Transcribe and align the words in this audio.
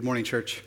Good 0.00 0.06
morning, 0.06 0.24
church. 0.24 0.62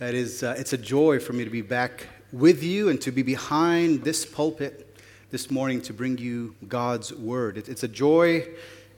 It 0.00 0.14
is, 0.16 0.42
uh, 0.42 0.56
it's 0.58 0.72
a 0.72 0.76
joy 0.76 1.20
for 1.20 1.34
me 1.34 1.44
to 1.44 1.50
be 1.50 1.62
back 1.62 2.08
with 2.32 2.60
you 2.64 2.88
and 2.88 3.00
to 3.00 3.12
be 3.12 3.22
behind 3.22 4.02
this 4.02 4.26
pulpit 4.26 4.98
this 5.30 5.52
morning 5.52 5.80
to 5.82 5.92
bring 5.92 6.18
you 6.18 6.56
God's 6.66 7.14
word. 7.14 7.56
It, 7.56 7.68
it's 7.68 7.84
a 7.84 7.88
joy 7.88 8.48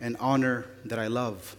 and 0.01 0.17
honor 0.21 0.65
that 0.87 0.99
I 0.99 1.09
love. 1.09 1.55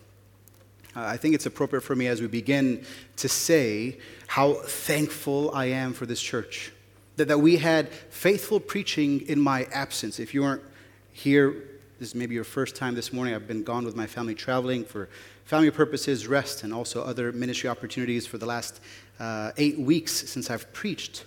Uh, 0.96 1.02
I 1.02 1.18
think 1.18 1.36
it's 1.36 1.46
appropriate 1.46 1.84
for 1.84 1.96
me 1.96 2.08
as 2.08 2.20
we 2.20 2.26
begin 2.26 2.84
to 3.18 3.29
say 3.29 4.00
how 4.25 4.54
thankful 4.54 5.52
I 5.54 5.66
am 5.66 5.93
for 5.93 6.07
this 6.07 6.23
church. 6.23 6.71
That, 7.18 7.27
that 7.27 7.38
we 7.38 7.57
had 7.57 7.89
faithful 7.89 8.59
preaching 8.59 9.21
in 9.27 9.39
my 9.39 9.66
absence. 9.66 10.20
If 10.20 10.34
you 10.34 10.41
weren't 10.41 10.64
here, 11.12 11.52
this 12.00 12.09
is 12.09 12.16
maybe 12.16 12.34
your 12.34 12.43
first 12.43 12.75
time 12.75 12.96
this 12.96 13.14
morning. 13.14 13.36
I've 13.36 13.48
been 13.48 13.64
gone 13.64 13.86
with 13.86 13.96
my 13.96 14.07
family 14.07 14.34
traveling 14.34 14.84
for 14.84 15.09
family 15.46 15.70
purposes, 15.70 16.27
rest, 16.27 16.64
and 16.64 16.73
also 16.73 17.04
other 17.04 17.32
ministry 17.32 17.70
opportunities 17.70 18.25
for 18.25 18.39
the 18.39 18.45
last 18.45 18.82
uh, 19.20 19.52
eight 19.58 19.80
weeks 19.80 20.12
since 20.12 20.49
I've 20.49 20.71
preached. 20.73 21.23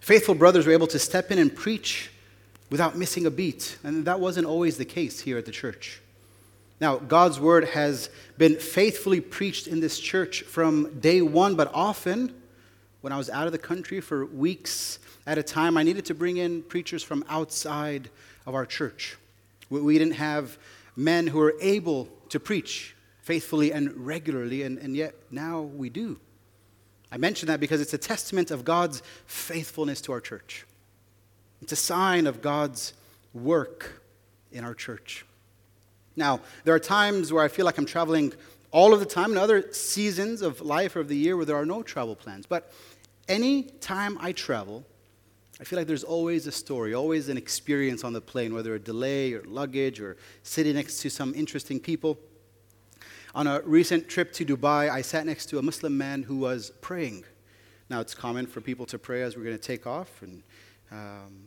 Faithful 0.00 0.34
brothers 0.34 0.66
were 0.66 0.72
able 0.72 0.86
to 0.88 0.98
step 0.98 1.30
in 1.30 1.38
and 1.38 1.54
preach 1.54 2.10
without 2.70 2.96
missing 2.96 3.26
a 3.26 3.30
beat, 3.30 3.76
and 3.84 4.04
that 4.06 4.18
wasn't 4.18 4.46
always 4.46 4.78
the 4.78 4.84
case 4.84 5.20
here 5.20 5.36
at 5.36 5.44
the 5.44 5.52
church. 5.52 6.00
Now, 6.80 6.96
God's 6.96 7.38
word 7.38 7.68
has 7.68 8.08
been 8.38 8.56
faithfully 8.56 9.20
preached 9.20 9.66
in 9.66 9.80
this 9.80 9.98
church 9.98 10.42
from 10.42 11.00
day 11.00 11.20
one, 11.20 11.54
but 11.54 11.70
often 11.74 12.34
when 13.02 13.12
I 13.12 13.18
was 13.18 13.28
out 13.28 13.46
of 13.46 13.52
the 13.52 13.58
country 13.58 14.00
for 14.00 14.24
weeks 14.26 14.98
at 15.26 15.38
a 15.38 15.42
time, 15.42 15.76
I 15.76 15.82
needed 15.82 16.06
to 16.06 16.14
bring 16.14 16.38
in 16.38 16.62
preachers 16.62 17.02
from 17.02 17.24
outside 17.28 18.08
of 18.46 18.54
our 18.54 18.64
church. 18.64 19.16
We 19.70 19.98
didn't 19.98 20.14
have 20.14 20.56
men 20.98 21.28
who 21.28 21.38
were 21.38 21.54
able 21.60 22.08
to 22.28 22.40
preach 22.40 22.96
faithfully 23.22 23.72
and 23.72 23.94
regularly, 24.04 24.64
and, 24.64 24.78
and 24.78 24.96
yet 24.96 25.14
now 25.30 25.60
we 25.60 25.88
do. 25.88 26.18
I 27.12 27.18
mention 27.18 27.46
that 27.46 27.60
because 27.60 27.80
it's 27.80 27.94
a 27.94 27.98
testament 27.98 28.50
of 28.50 28.64
God's 28.64 29.02
faithfulness 29.24 30.00
to 30.02 30.12
our 30.12 30.20
church. 30.20 30.66
It's 31.62 31.70
a 31.70 31.76
sign 31.76 32.26
of 32.26 32.42
God's 32.42 32.94
work 33.32 34.02
in 34.50 34.64
our 34.64 34.74
church. 34.74 35.24
Now, 36.16 36.40
there 36.64 36.74
are 36.74 36.80
times 36.80 37.32
where 37.32 37.44
I 37.44 37.48
feel 37.48 37.64
like 37.64 37.78
I'm 37.78 37.86
traveling 37.86 38.32
all 38.72 38.92
of 38.92 38.98
the 38.98 39.06
time, 39.06 39.30
and 39.30 39.38
other 39.38 39.72
seasons 39.72 40.42
of 40.42 40.60
life 40.60 40.96
or 40.96 41.00
of 41.00 41.08
the 41.08 41.16
year 41.16 41.36
where 41.36 41.46
there 41.46 41.56
are 41.56 41.64
no 41.64 41.82
travel 41.82 42.16
plans. 42.16 42.44
But 42.44 42.72
any 43.28 43.62
time 43.62 44.18
I 44.20 44.32
travel, 44.32 44.84
I 45.60 45.64
feel 45.64 45.78
like 45.78 45.88
there's 45.88 46.04
always 46.04 46.46
a 46.46 46.52
story, 46.52 46.94
always 46.94 47.28
an 47.28 47.36
experience 47.36 48.04
on 48.04 48.12
the 48.12 48.20
plane, 48.20 48.54
whether 48.54 48.74
a 48.74 48.78
delay 48.78 49.32
or 49.32 49.42
luggage 49.44 50.00
or 50.00 50.16
sitting 50.44 50.74
next 50.74 51.00
to 51.00 51.10
some 51.10 51.34
interesting 51.34 51.80
people. 51.80 52.16
On 53.34 53.46
a 53.46 53.60
recent 53.62 54.08
trip 54.08 54.32
to 54.34 54.44
Dubai, 54.46 54.88
I 54.88 55.02
sat 55.02 55.26
next 55.26 55.46
to 55.46 55.58
a 55.58 55.62
Muslim 55.62 55.98
man 55.98 56.22
who 56.22 56.36
was 56.36 56.70
praying. 56.80 57.24
Now, 57.90 58.00
it's 58.00 58.14
common 58.14 58.46
for 58.46 58.60
people 58.60 58.86
to 58.86 58.98
pray 58.98 59.22
as 59.22 59.36
we're 59.36 59.44
going 59.44 59.58
to 59.58 59.62
take 59.62 59.86
off, 59.86 60.22
and 60.22 60.42
um, 60.92 61.40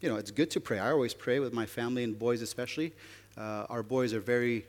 you 0.00 0.08
know, 0.08 0.16
it's 0.16 0.30
good 0.30 0.50
to 0.52 0.60
pray. 0.60 0.78
I 0.78 0.90
always 0.90 1.14
pray 1.14 1.40
with 1.40 1.52
my 1.52 1.66
family 1.66 2.04
and 2.04 2.18
boys, 2.18 2.42
especially. 2.42 2.92
Uh, 3.36 3.66
our 3.70 3.82
boys 3.82 4.12
are 4.12 4.20
very 4.20 4.66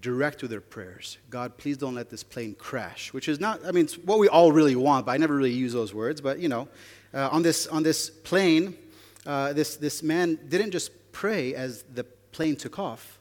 direct 0.00 0.42
with 0.42 0.50
their 0.50 0.60
prayers. 0.60 1.18
God, 1.30 1.56
please 1.56 1.76
don't 1.76 1.94
let 1.94 2.10
this 2.10 2.22
plane 2.22 2.54
crash, 2.54 3.12
which 3.12 3.28
is 3.28 3.40
not, 3.40 3.64
I 3.64 3.72
mean, 3.72 3.84
it's 3.84 3.98
what 3.98 4.18
we 4.18 4.28
all 4.28 4.52
really 4.52 4.76
want, 4.76 5.06
but 5.06 5.12
I 5.12 5.16
never 5.16 5.34
really 5.34 5.52
use 5.52 5.72
those 5.72 5.94
words. 5.94 6.20
But, 6.20 6.38
you 6.38 6.48
know, 6.48 6.68
uh, 7.14 7.28
on, 7.32 7.42
this, 7.42 7.66
on 7.66 7.82
this 7.82 8.10
plane, 8.10 8.76
uh, 9.24 9.52
this, 9.52 9.76
this 9.76 10.02
man 10.02 10.38
didn't 10.48 10.70
just 10.70 11.12
pray 11.12 11.54
as 11.54 11.82
the 11.84 12.04
plane 12.32 12.56
took 12.56 12.78
off, 12.78 13.18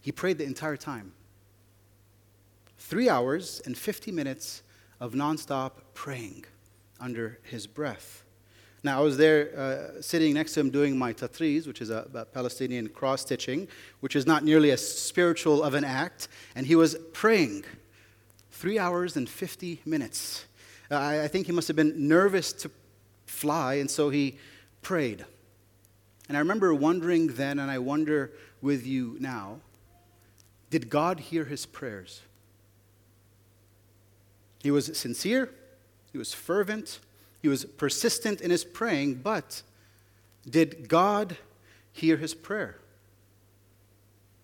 he 0.00 0.12
prayed 0.12 0.38
the 0.38 0.44
entire 0.44 0.76
time. 0.76 1.12
Three 2.78 3.08
hours 3.08 3.62
and 3.64 3.76
50 3.76 4.12
minutes 4.12 4.62
of 5.00 5.12
nonstop 5.12 5.72
praying 5.94 6.44
under 7.00 7.38
his 7.42 7.66
breath. 7.66 8.24
Now, 8.84 9.00
I 9.00 9.02
was 9.02 9.16
there 9.16 9.58
uh, 9.58 10.02
sitting 10.02 10.34
next 10.34 10.52
to 10.52 10.60
him 10.60 10.68
doing 10.68 10.98
my 10.98 11.14
tatreez, 11.14 11.66
which 11.66 11.80
is 11.80 11.88
a, 11.88 12.06
a 12.12 12.26
Palestinian 12.26 12.90
cross 12.90 13.22
stitching, 13.22 13.66
which 14.00 14.14
is 14.14 14.26
not 14.26 14.44
nearly 14.44 14.70
as 14.70 14.86
spiritual 14.86 15.62
of 15.62 15.72
an 15.72 15.84
act, 15.84 16.28
and 16.54 16.66
he 16.66 16.76
was 16.76 16.94
praying 17.14 17.64
three 18.50 18.78
hours 18.78 19.16
and 19.16 19.26
50 19.26 19.80
minutes. 19.86 20.44
Uh, 20.90 20.96
I, 20.96 21.24
I 21.24 21.28
think 21.28 21.46
he 21.46 21.52
must 21.52 21.66
have 21.68 21.78
been 21.78 22.08
nervous 22.08 22.52
to 22.52 22.70
fly, 23.24 23.74
and 23.76 23.90
so 23.90 24.10
he 24.10 24.36
prayed. 24.82 25.24
And 26.28 26.36
I 26.36 26.40
remember 26.40 26.74
wondering 26.74 27.28
then, 27.28 27.58
and 27.58 27.70
I 27.70 27.78
wonder 27.78 28.32
with 28.60 28.86
you 28.86 29.16
now 29.18 29.60
did 30.68 30.90
God 30.90 31.20
hear 31.20 31.44
his 31.44 31.66
prayers? 31.66 32.20
He 34.58 34.70
was 34.70 34.86
sincere, 34.98 35.50
he 36.10 36.18
was 36.18 36.34
fervent, 36.34 36.98
he 37.44 37.48
was 37.48 37.66
persistent 37.66 38.40
in 38.40 38.50
his 38.50 38.64
praying, 38.64 39.16
but 39.16 39.60
did 40.48 40.88
God 40.88 41.36
hear 41.92 42.16
his 42.16 42.32
prayer? 42.32 42.78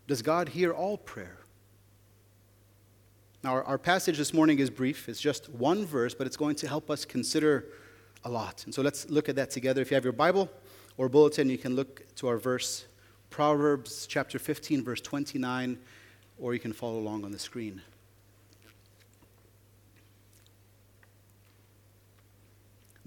Does 0.07 0.21
God 0.21 0.51
hear 0.51 0.71
all 0.71 0.99
prayer? 0.99 1.39
Now, 3.43 3.53
our, 3.53 3.65
our, 3.65 3.79
passage 3.79 4.19
this 4.19 4.35
morning 4.35 4.59
is 4.59 4.69
brief. 4.69 5.09
It's 5.09 5.19
just 5.19 5.49
one 5.49 5.87
verse, 5.87 6.13
but 6.13 6.27
it's 6.27 6.37
going 6.37 6.57
to 6.57 6.69
help 6.69 6.91
us 6.91 7.07
consider 7.07 7.69
a 8.23 8.29
lot. 8.29 8.65
And 8.67 8.75
so 8.75 8.83
let's 8.83 9.09
look 9.09 9.31
at 9.31 9.37
that 9.37 9.51
together. 9.51 9.81
If 9.81 9.91
you 9.91 9.95
have 9.95 10.05
your 10.05 10.13
Bible 10.13 10.51
or 10.99 11.09
bulletin, 11.09 11.49
you 11.49 11.57
can 11.57 11.75
look 11.75 12.05
to 12.17 12.29
our 12.29 12.37
verse, 12.37 12.85
Proverbs 13.31 14.07
chapter 14.07 14.39
15, 14.39 14.85
verse 14.85 15.01
29, 15.01 15.79
or 16.39 16.53
you 16.53 16.61
can 16.61 16.75
follow 16.75 16.99
along 16.99 17.25
on 17.25 17.33
the 17.33 17.39
screen. 17.39 17.81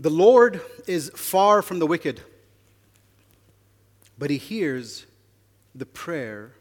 The 0.04 0.10
Lord 0.10 0.60
is 0.86 1.10
far 1.16 1.62
from 1.62 1.80
the 1.80 1.88
wicked, 1.88 2.20
but 4.18 4.30
he 4.30 4.36
hears 4.36 5.06
the 5.74 5.86
prayer 5.86 6.52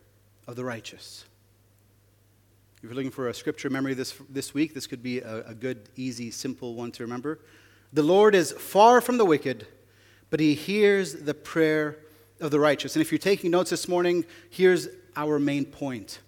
of 0.46 0.54
the 0.54 0.64
righteous. 0.64 1.24
If 2.76 2.84
you're 2.84 2.94
looking 2.94 3.10
for 3.10 3.28
a 3.28 3.34
scripture 3.34 3.68
memory 3.68 3.94
this, 3.94 4.14
this 4.30 4.54
week, 4.54 4.74
this 4.74 4.86
could 4.86 5.02
be 5.02 5.18
a, 5.18 5.48
a 5.48 5.54
good, 5.54 5.88
easy, 5.96 6.30
simple 6.30 6.76
one 6.76 6.92
to 6.92 7.02
remember. 7.02 7.40
The 7.92 8.04
Lord 8.04 8.36
is 8.36 8.52
far 8.52 9.00
from 9.00 9.18
the 9.18 9.24
wicked, 9.24 9.66
but 10.30 10.38
he 10.38 10.54
hears 10.54 11.12
the 11.12 11.34
prayer 11.34 11.98
of 12.40 12.52
the 12.52 12.60
righteous. 12.60 12.94
And 12.94 13.00
if 13.00 13.10
you're 13.10 13.18
taking 13.18 13.50
notes 13.50 13.70
this 13.70 13.88
morning, 13.88 14.24
here's 14.50 14.86
our 15.16 15.40
main 15.40 15.64
point 15.64 16.20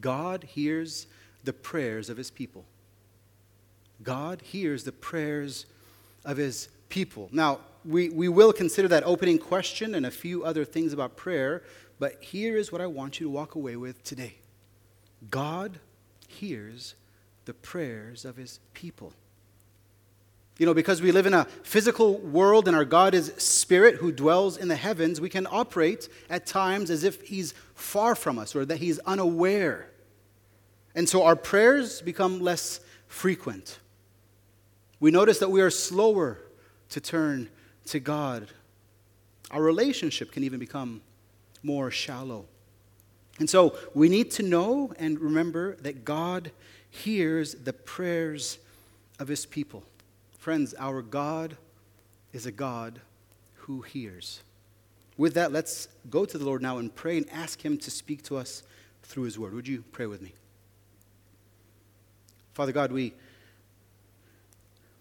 God 0.00 0.42
hears 0.42 1.06
the 1.44 1.52
prayers 1.52 2.10
of 2.10 2.16
his 2.16 2.32
people. 2.32 2.64
God 4.02 4.42
hears 4.42 4.82
the 4.82 4.90
prayers 4.90 5.66
of 6.28 6.36
his 6.36 6.68
people. 6.90 7.28
Now, 7.32 7.60
we, 7.84 8.10
we 8.10 8.28
will 8.28 8.52
consider 8.52 8.86
that 8.88 9.02
opening 9.04 9.38
question 9.38 9.94
and 9.94 10.04
a 10.04 10.10
few 10.10 10.44
other 10.44 10.64
things 10.64 10.92
about 10.92 11.16
prayer, 11.16 11.62
but 11.98 12.22
here 12.22 12.56
is 12.56 12.70
what 12.70 12.82
I 12.82 12.86
want 12.86 13.18
you 13.18 13.26
to 13.26 13.30
walk 13.30 13.54
away 13.54 13.76
with 13.76 14.04
today. 14.04 14.34
God 15.30 15.80
hears 16.28 16.94
the 17.46 17.54
prayers 17.54 18.26
of 18.26 18.36
his 18.36 18.60
people. 18.74 19.14
You 20.58 20.66
know, 20.66 20.74
because 20.74 21.00
we 21.00 21.12
live 21.12 21.24
in 21.24 21.32
a 21.32 21.46
physical 21.62 22.18
world 22.18 22.68
and 22.68 22.76
our 22.76 22.84
God 22.84 23.14
is 23.14 23.32
spirit 23.38 23.96
who 23.96 24.12
dwells 24.12 24.58
in 24.58 24.68
the 24.68 24.76
heavens, 24.76 25.20
we 25.20 25.30
can 25.30 25.46
operate 25.50 26.10
at 26.28 26.44
times 26.44 26.90
as 26.90 27.04
if 27.04 27.22
he's 27.22 27.54
far 27.74 28.14
from 28.14 28.38
us 28.38 28.54
or 28.54 28.66
that 28.66 28.78
he's 28.78 28.98
unaware. 29.00 29.88
And 30.94 31.08
so 31.08 31.22
our 31.22 31.36
prayers 31.36 32.02
become 32.02 32.40
less 32.40 32.80
frequent. 33.06 33.78
We 35.00 35.10
notice 35.10 35.38
that 35.38 35.50
we 35.50 35.60
are 35.60 35.70
slower 35.70 36.38
to 36.90 37.00
turn 37.00 37.48
to 37.86 38.00
God. 38.00 38.48
Our 39.50 39.62
relationship 39.62 40.32
can 40.32 40.44
even 40.44 40.58
become 40.58 41.00
more 41.62 41.90
shallow. 41.90 42.46
And 43.38 43.48
so 43.48 43.76
we 43.94 44.08
need 44.08 44.30
to 44.32 44.42
know 44.42 44.92
and 44.98 45.18
remember 45.20 45.76
that 45.76 46.04
God 46.04 46.50
hears 46.90 47.54
the 47.54 47.72
prayers 47.72 48.58
of 49.18 49.28
his 49.28 49.46
people. 49.46 49.84
Friends, 50.38 50.74
our 50.78 51.02
God 51.02 51.56
is 52.32 52.46
a 52.46 52.52
God 52.52 53.00
who 53.54 53.82
hears. 53.82 54.40
With 55.16 55.34
that, 55.34 55.52
let's 55.52 55.88
go 56.10 56.24
to 56.24 56.38
the 56.38 56.44
Lord 56.44 56.62
now 56.62 56.78
and 56.78 56.94
pray 56.94 57.16
and 57.16 57.28
ask 57.30 57.64
him 57.64 57.78
to 57.78 57.90
speak 57.90 58.22
to 58.24 58.36
us 58.36 58.62
through 59.02 59.24
his 59.24 59.38
word. 59.38 59.54
Would 59.54 59.68
you 59.68 59.84
pray 59.92 60.06
with 60.06 60.22
me? 60.22 60.32
Father 62.54 62.72
God, 62.72 62.92
we, 62.92 63.14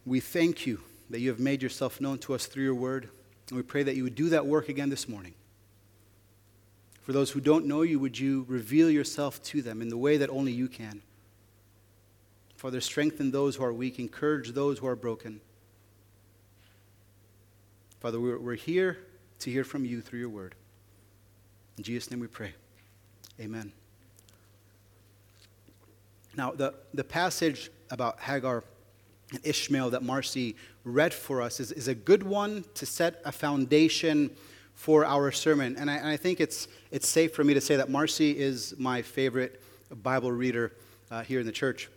we 0.08 0.22
thank 0.22 0.66
you 0.66 0.80
that 1.10 1.20
you 1.20 1.30
have 1.30 1.40
made 1.40 1.62
yourself 1.62 2.00
known 2.00 2.18
to 2.20 2.34
us 2.34 2.46
through 2.46 2.64
your 2.64 2.76
word. 2.76 3.10
And 3.50 3.58
we 3.58 3.64
pray 3.64 3.84
that 3.84 3.96
you 3.96 4.04
would 4.04 4.16
do 4.16 4.30
that 4.30 4.46
work 4.46 4.70
again 4.70 4.90
this 4.90 5.08
morning. 5.08 5.34
For 7.02 7.12
those 7.12 7.32
who 7.32 7.42
don't 7.42 7.66
know 7.66 7.82
you, 7.82 8.00
would 8.00 8.18
you 8.18 8.46
reveal 8.48 8.90
yourself 8.90 9.42
to 9.44 9.62
them 9.62 9.82
in 9.82 9.90
the 9.90 9.98
way 9.98 10.18
that 10.18 10.30
only 10.30 10.52
you 10.54 10.68
can? 10.68 11.02
Father, 12.56 12.82
strengthen 12.82 13.32
those 13.32 13.58
who 13.58 13.64
are 13.64 13.74
weak, 13.74 14.00
encourage 14.00 14.52
those 14.52 14.80
who 14.80 14.88
are 14.88 14.96
broken. 14.96 15.42
Father, 18.00 18.20
we're, 18.20 18.56
here 18.56 18.98
to 19.40 19.52
hear 19.52 19.64
from 19.64 19.86
you 19.86 20.02
through 20.02 20.20
your 20.20 20.30
word. 20.30 20.56
In 21.78 21.84
Jesus' 21.84 22.10
name 22.10 22.20
we 22.20 22.28
pray. 22.28 22.54
Amen. 23.40 23.72
Now, 26.36 26.52
the, 26.52 26.74
the 26.94 27.04
passage 27.04 27.70
about 27.90 28.20
Hagar 28.20 28.64
and 29.32 29.40
Ishmael 29.44 29.90
that 29.92 30.04
Marcy 30.04 30.56
read 30.84 31.14
for 31.14 31.42
us 31.42 31.60
is, 31.60 31.72
is 31.72 31.88
a 31.88 31.96
good 31.96 32.24
one 32.24 32.64
to 32.76 32.86
set 32.86 33.22
a 33.26 33.32
foundation 33.32 34.32
for 34.74 35.06
our 35.06 35.32
sermon. 35.32 35.76
And 35.78 35.92
I, 35.92 35.96
and 35.96 36.08
I 36.08 36.18
think 36.18 36.40
it's, 36.40 36.68
it's 36.92 37.10
safe 37.10 37.34
for 37.34 37.44
me 37.44 37.54
to 37.54 37.62
say 37.62 37.76
that 37.76 37.90
Marcy 37.90 38.38
is 38.38 38.74
my 38.78 39.02
favorite 39.02 39.62
Bible 40.04 40.32
reader 40.32 40.74
uh, 41.12 41.24
here 41.24 41.40
in 41.40 41.46
the 41.46 41.52
church, 41.52 41.90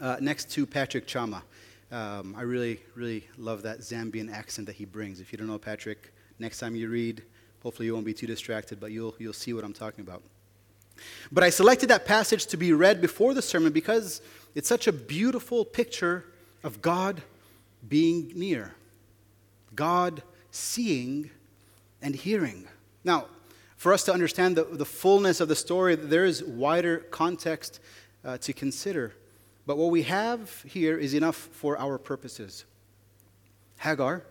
uh, 0.00 0.18
next 0.20 0.50
to 0.52 0.66
Patrick 0.66 1.06
Chama. 1.06 1.42
Um, 1.90 2.34
I 2.36 2.42
really, 2.42 2.80
really 2.94 3.26
love 3.36 3.62
that 3.62 3.80
Zambian 3.80 4.32
accent 4.32 4.66
that 4.66 4.76
he 4.76 4.84
brings. 4.84 5.20
If 5.20 5.32
you 5.32 5.38
don't 5.38 5.46
know 5.46 5.58
Patrick, 5.58 6.12
next 6.38 6.58
time 6.58 6.76
you 6.76 6.88
read, 6.88 7.22
hopefully 7.62 7.86
you 7.86 7.94
won't 7.94 8.06
be 8.06 8.14
too 8.14 8.26
distracted, 8.26 8.78
but 8.78 8.92
you'll, 8.92 9.14
you'll 9.18 9.32
see 9.32 9.52
what 9.52 9.64
I'm 9.64 9.72
talking 9.72 10.02
about. 10.02 10.22
But 11.32 11.42
I 11.42 11.50
selected 11.50 11.88
that 11.90 12.06
passage 12.06 12.46
to 12.46 12.56
be 12.56 12.72
read 12.72 13.00
before 13.00 13.34
the 13.34 13.42
sermon 13.42 13.72
because 13.72 14.20
it's 14.54 14.68
such 14.68 14.86
a 14.86 14.92
beautiful 14.92 15.64
picture 15.64 16.26
of 16.64 16.82
God 16.82 17.22
being 17.86 18.32
near, 18.34 18.74
God 19.76 20.22
seeing 20.50 21.30
and 22.02 22.14
hearing. 22.14 22.66
Now, 23.04 23.26
for 23.76 23.92
us 23.92 24.02
to 24.04 24.12
understand 24.12 24.56
the, 24.56 24.64
the 24.64 24.86
fullness 24.86 25.40
of 25.40 25.48
the 25.48 25.54
story, 25.54 25.94
there 25.94 26.24
is 26.24 26.42
wider 26.42 26.98
context 26.98 27.80
uh, 28.24 28.38
to 28.38 28.52
consider. 28.52 29.14
But 29.66 29.76
what 29.76 29.90
we 29.90 30.02
have 30.02 30.62
here 30.62 30.96
is 30.96 31.14
enough 31.14 31.36
for 31.36 31.78
our 31.78 31.98
purposes. 31.98 32.64
Hagar 33.78 34.24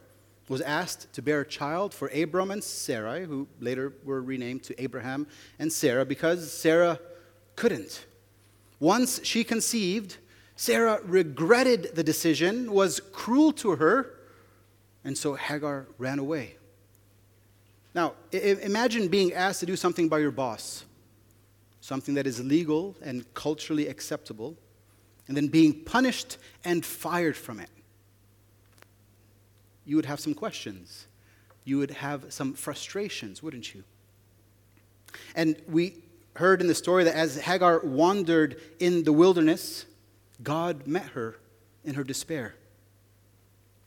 was 0.50 0.62
asked 0.62 1.14
to 1.14 1.22
bear 1.22 1.42
a 1.42 1.46
child 1.46 1.94
for 1.94 2.08
Abram 2.10 2.52
and 2.52 2.64
Sarai, 2.64 3.26
who 3.26 3.48
later 3.60 3.94
were 4.04 4.22
renamed 4.22 4.64
to 4.64 4.82
Abraham 4.82 5.28
and 5.60 5.72
Sarah, 5.72 6.06
because 6.06 6.52
Sarah 6.52 7.00
couldn't. 7.56 8.06
Once 8.80 9.24
she 9.24 9.44
conceived, 9.44 10.18
Sarah 10.56 11.00
regretted 11.04 11.96
the 11.96 12.04
decision, 12.04 12.72
was 12.72 13.00
cruel 13.12 13.52
to 13.54 13.72
her, 13.76 14.20
and 15.04 15.18
so 15.18 15.34
Hagar 15.34 15.88
ran 15.98 16.20
away. 16.20 16.56
Now, 17.96 18.14
imagine 18.32 19.08
being 19.08 19.34
asked 19.34 19.60
to 19.60 19.66
do 19.66 19.76
something 19.76 20.10
by 20.10 20.20
your 20.20 20.32
boss, 20.32 20.86
something 21.82 22.16
that 22.16 22.26
is 22.26 22.44
legal 22.44 22.96
and 23.04 23.32
culturally 23.34 23.88
acceptable, 23.88 24.56
and 25.28 25.38
then 25.38 25.48
being 25.48 25.74
punished 25.84 26.38
and 26.64 26.86
fired 26.86 27.38
from 27.38 27.60
it 27.60 27.70
you 29.86 29.96
would 29.96 30.06
have 30.06 30.20
some 30.20 30.34
questions. 30.34 31.08
You 31.66 31.78
would 31.78 31.92
have 31.92 32.34
some 32.34 32.54
frustrations, 32.54 33.42
wouldn't 33.44 33.74
you? 33.74 33.84
And 35.36 35.56
we 35.68 36.04
heard 36.36 36.62
in 36.62 36.68
the 36.68 36.76
story 36.76 37.04
that 37.04 37.16
as 37.16 37.38
Hagar 37.38 37.80
wandered 37.84 38.60
in 38.80 39.04
the 39.04 39.14
wilderness, 39.14 39.86
God 40.44 40.88
met 40.88 41.08
her 41.10 41.38
in 41.84 41.96
her 41.96 42.04
despair. 42.04 42.56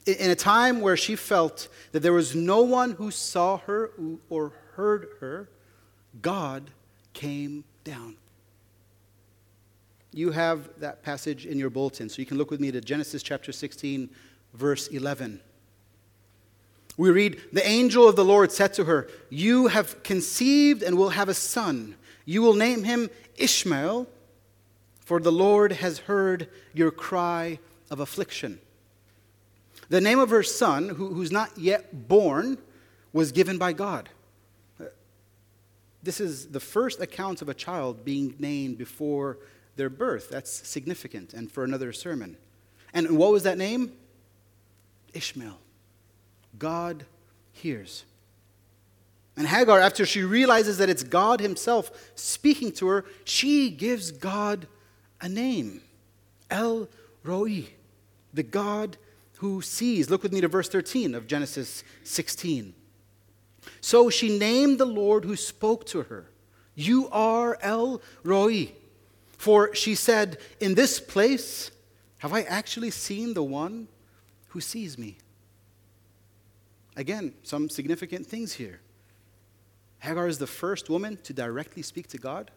In 0.06 0.31
a 0.31 0.37
time 0.37 0.81
where 0.81 0.97
she 0.97 1.17
felt 1.17 1.69
that 1.93 2.00
there 2.00 2.12
was 2.12 2.35
no 2.35 2.62
one 2.62 2.93
who 2.93 3.11
saw 3.11 3.58
her 3.58 3.91
or 4.31 4.53
heard 4.75 5.08
her, 5.20 5.49
God 6.23 6.70
came 7.12 7.64
down. 7.82 8.17
You 10.12 10.31
have 10.31 10.69
that 10.79 11.03
passage 11.03 11.44
in 11.44 11.58
your 11.58 11.70
bulletin, 11.70 12.08
so 12.08 12.23
you 12.23 12.26
can 12.26 12.38
look 12.38 12.50
with 12.50 12.61
me 12.61 12.70
to 12.70 12.81
Genesis 12.81 13.23
chapter 13.23 13.53
16, 13.53 14.08
verse 14.55 14.87
11. 14.88 15.41
We 16.97 17.11
read, 17.11 17.41
The 17.53 17.67
angel 17.67 18.08
of 18.08 18.17
the 18.17 18.25
Lord 18.25 18.53
said 18.53 18.73
to 18.75 18.85
her, 18.85 19.08
You 19.29 19.67
have 19.67 20.03
conceived 20.03 20.82
and 20.82 20.97
will 20.97 21.11
have 21.11 21.29
a 21.29 21.35
son. 21.35 21.97
You 22.25 22.43
will 22.43 22.55
name 22.55 22.85
him 22.85 23.11
Ishmael, 23.37 24.06
for 25.06 25.20
the 25.20 25.31
Lord 25.31 25.70
has 25.70 26.00
heard 26.00 26.49
your 26.75 26.91
cry 26.91 27.61
of 27.93 28.00
affliction. 28.00 28.58
The 29.88 30.00
name 30.00 30.19
of 30.19 30.31
her 30.31 30.43
son, 30.43 30.88
who, 30.88 31.14
who's 31.14 31.31
not 31.31 31.56
yet 31.56 32.08
born, 32.08 32.58
was 33.12 33.31
given 33.31 33.56
by 33.56 33.73
God. 33.73 34.08
This 36.03 36.20
is 36.20 36.49
the 36.49 36.58
first 36.58 37.00
account 37.00 37.41
of 37.41 37.49
a 37.49 37.55
child 37.55 38.05
being 38.05 38.35
named 38.41 38.79
before 38.79 39.38
their 39.76 39.88
birth. 39.88 40.29
That's 40.29 40.50
significant, 40.50 41.35
and 41.35 41.53
for 41.53 41.62
another 41.62 41.93
sermon. 41.93 42.37
And 42.93 43.17
what 43.17 43.31
was 43.31 43.44
that 43.44 43.58
name? 43.58 43.93
Ishmael. 45.14 45.61
God 46.58 47.06
hears. 47.53 48.05
And 49.37 49.47
Hagar, 49.47 49.79
after 49.79 50.05
she 50.05 50.25
realizes 50.25 50.79
that 50.79 50.88
it's 50.88 51.05
God 51.05 51.41
Himself 51.41 51.93
speaking 52.17 52.73
to 52.73 52.88
her, 52.88 53.05
she 53.25 53.70
gives 53.70 54.11
God 54.11 54.67
a 55.21 55.29
name 55.29 55.83
El 56.51 56.89
Roi, 57.23 57.67
the 58.33 58.43
God 58.43 58.97
who 59.39 59.61
sees. 59.63 60.11
Look 60.11 60.23
with 60.23 60.33
me 60.33 60.41
to 60.41 60.49
verse 60.49 60.69
13 60.69 61.15
of 61.15 61.27
Genesis 61.27 61.85
16. 62.05 62.75
So 63.81 64.11
she 64.11 64.39
named 64.39 64.79
the 64.79 64.87
Lord 64.87 65.25
who 65.25 65.37
spoke 65.37 65.87
to 65.87 66.03
her, 66.03 66.31
You 66.75 67.09
are 67.11 67.59
El 67.61 68.01
Roi. 68.23 68.73
For 69.39 69.75
she 69.75 69.95
said, 69.95 70.39
In 70.61 70.75
this 70.75 70.99
place 70.99 71.71
have 72.19 72.33
I 72.33 72.43
actually 72.43 72.91
seen 72.91 73.35
the 73.35 73.43
one 73.43 73.89
who 74.49 74.61
sees 74.61 74.97
me. 74.97 75.19
Again, 76.97 77.35
some 77.43 77.69
significant 77.69 78.27
things 78.27 78.55
here. 78.55 78.81
Hagar 79.99 80.29
is 80.29 80.39
the 80.39 80.47
first 80.47 80.89
woman 80.89 81.19
to 81.25 81.33
directly 81.33 81.83
speak 81.83 82.07
to 82.09 82.19
God, 82.19 82.51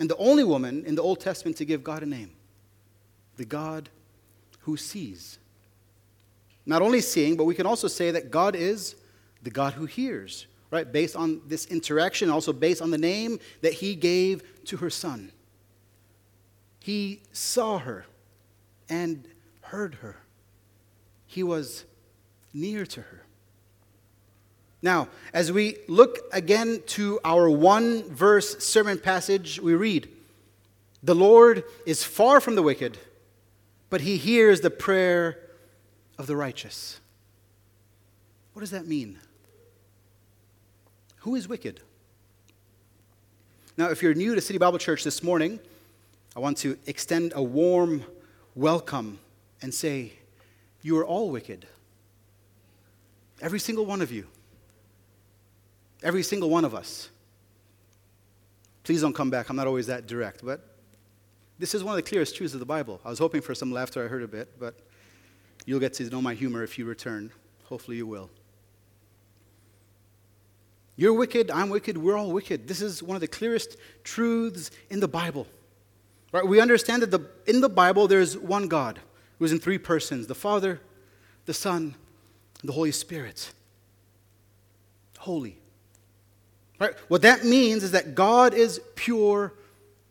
and 0.00 0.08
the 0.08 0.16
only 0.16 0.42
woman 0.42 0.84
in 0.86 0.96
the 0.96 1.02
Old 1.02 1.20
Testament 1.20 1.58
to 1.58 1.64
give 1.64 1.84
God 1.84 2.02
a 2.02 2.06
name 2.06 2.32
the 3.36 3.44
God 3.44 3.88
who 4.60 4.76
sees. 4.76 5.38
Not 6.66 6.82
only 6.82 7.00
seeing, 7.00 7.36
but 7.36 7.44
we 7.44 7.54
can 7.54 7.64
also 7.64 7.88
say 7.88 8.10
that 8.10 8.30
God 8.30 8.54
is 8.54 8.96
the 9.42 9.50
God 9.50 9.72
who 9.72 9.86
hears, 9.86 10.46
right? 10.70 10.90
Based 10.90 11.16
on 11.16 11.40
this 11.46 11.64
interaction, 11.66 12.28
also 12.28 12.52
based 12.52 12.82
on 12.82 12.90
the 12.90 12.98
name 12.98 13.38
that 13.62 13.72
he 13.72 13.94
gave 13.94 14.42
to 14.66 14.76
her 14.78 14.90
son. 14.90 15.32
He 16.80 17.22
saw 17.32 17.78
her 17.78 18.04
and 18.90 19.26
heard 19.62 19.96
her. 19.96 20.16
He 21.26 21.42
was 21.42 21.84
near 22.52 22.84
to 22.84 23.00
her. 23.00 23.24
Now, 24.82 25.08
as 25.34 25.52
we 25.52 25.76
look 25.88 26.18
again 26.32 26.82
to 26.88 27.20
our 27.24 27.50
one 27.50 28.02
verse 28.04 28.64
sermon 28.64 28.98
passage, 28.98 29.60
we 29.60 29.74
read, 29.74 30.08
The 31.02 31.14
Lord 31.14 31.64
is 31.84 32.02
far 32.02 32.40
from 32.40 32.54
the 32.54 32.62
wicked, 32.62 32.96
but 33.90 34.00
he 34.00 34.16
hears 34.16 34.62
the 34.62 34.70
prayer 34.70 35.38
of 36.16 36.26
the 36.26 36.36
righteous. 36.36 36.98
What 38.54 38.60
does 38.60 38.70
that 38.70 38.86
mean? 38.86 39.18
Who 41.18 41.34
is 41.34 41.46
wicked? 41.46 41.80
Now, 43.76 43.90
if 43.90 44.02
you're 44.02 44.14
new 44.14 44.34
to 44.34 44.40
City 44.40 44.58
Bible 44.58 44.78
Church 44.78 45.04
this 45.04 45.22
morning, 45.22 45.60
I 46.34 46.40
want 46.40 46.56
to 46.58 46.78
extend 46.86 47.32
a 47.34 47.42
warm 47.42 48.04
welcome 48.54 49.18
and 49.60 49.74
say, 49.74 50.14
You 50.82 50.98
are 50.98 51.04
all 51.04 51.30
wicked. 51.30 51.66
Every 53.42 53.58
single 53.58 53.84
one 53.84 54.00
of 54.00 54.10
you. 54.10 54.26
Every 56.02 56.22
single 56.22 56.50
one 56.50 56.64
of 56.64 56.74
us. 56.74 57.10
Please 58.84 59.02
don't 59.02 59.12
come 59.12 59.30
back. 59.30 59.50
I'm 59.50 59.56
not 59.56 59.66
always 59.66 59.86
that 59.88 60.06
direct, 60.06 60.44
but 60.44 60.76
this 61.58 61.74
is 61.74 61.84
one 61.84 61.92
of 61.92 61.96
the 61.96 62.08
clearest 62.08 62.36
truths 62.36 62.54
of 62.54 62.60
the 62.60 62.66
Bible. 62.66 63.00
I 63.04 63.10
was 63.10 63.18
hoping 63.18 63.42
for 63.42 63.54
some 63.54 63.70
laughter. 63.70 64.04
I 64.04 64.08
heard 64.08 64.22
a 64.22 64.28
bit, 64.28 64.58
but 64.58 64.74
you'll 65.66 65.80
get 65.80 65.92
to 65.94 66.08
know 66.08 66.22
my 66.22 66.34
humor 66.34 66.62
if 66.62 66.78
you 66.78 66.86
return. 66.86 67.30
Hopefully, 67.64 67.98
you 67.98 68.06
will. 68.06 68.30
You're 70.96 71.14
wicked, 71.14 71.50
I'm 71.50 71.70
wicked, 71.70 71.96
we're 71.96 72.16
all 72.16 72.30
wicked. 72.30 72.68
This 72.68 72.82
is 72.82 73.02
one 73.02 73.14
of 73.14 73.22
the 73.22 73.28
clearest 73.28 73.76
truths 74.04 74.70
in 74.90 75.00
the 75.00 75.08
Bible. 75.08 75.46
Right? 76.32 76.46
We 76.46 76.60
understand 76.60 77.02
that 77.02 77.10
the, 77.10 77.26
in 77.46 77.60
the 77.60 77.68
Bible 77.70 78.06
there's 78.06 78.36
one 78.36 78.68
God 78.68 79.00
who 79.38 79.44
is 79.44 79.52
in 79.52 79.60
three 79.60 79.78
persons 79.78 80.26
the 80.26 80.34
Father, 80.34 80.80
the 81.46 81.54
Son, 81.54 81.94
the 82.62 82.72
Holy 82.72 82.92
Spirit. 82.92 83.52
Holy. 85.18 85.59
Right? 86.80 86.94
What 87.08 87.22
that 87.22 87.44
means 87.44 87.84
is 87.84 87.92
that 87.92 88.14
God 88.14 88.54
is 88.54 88.80
pure 88.96 89.52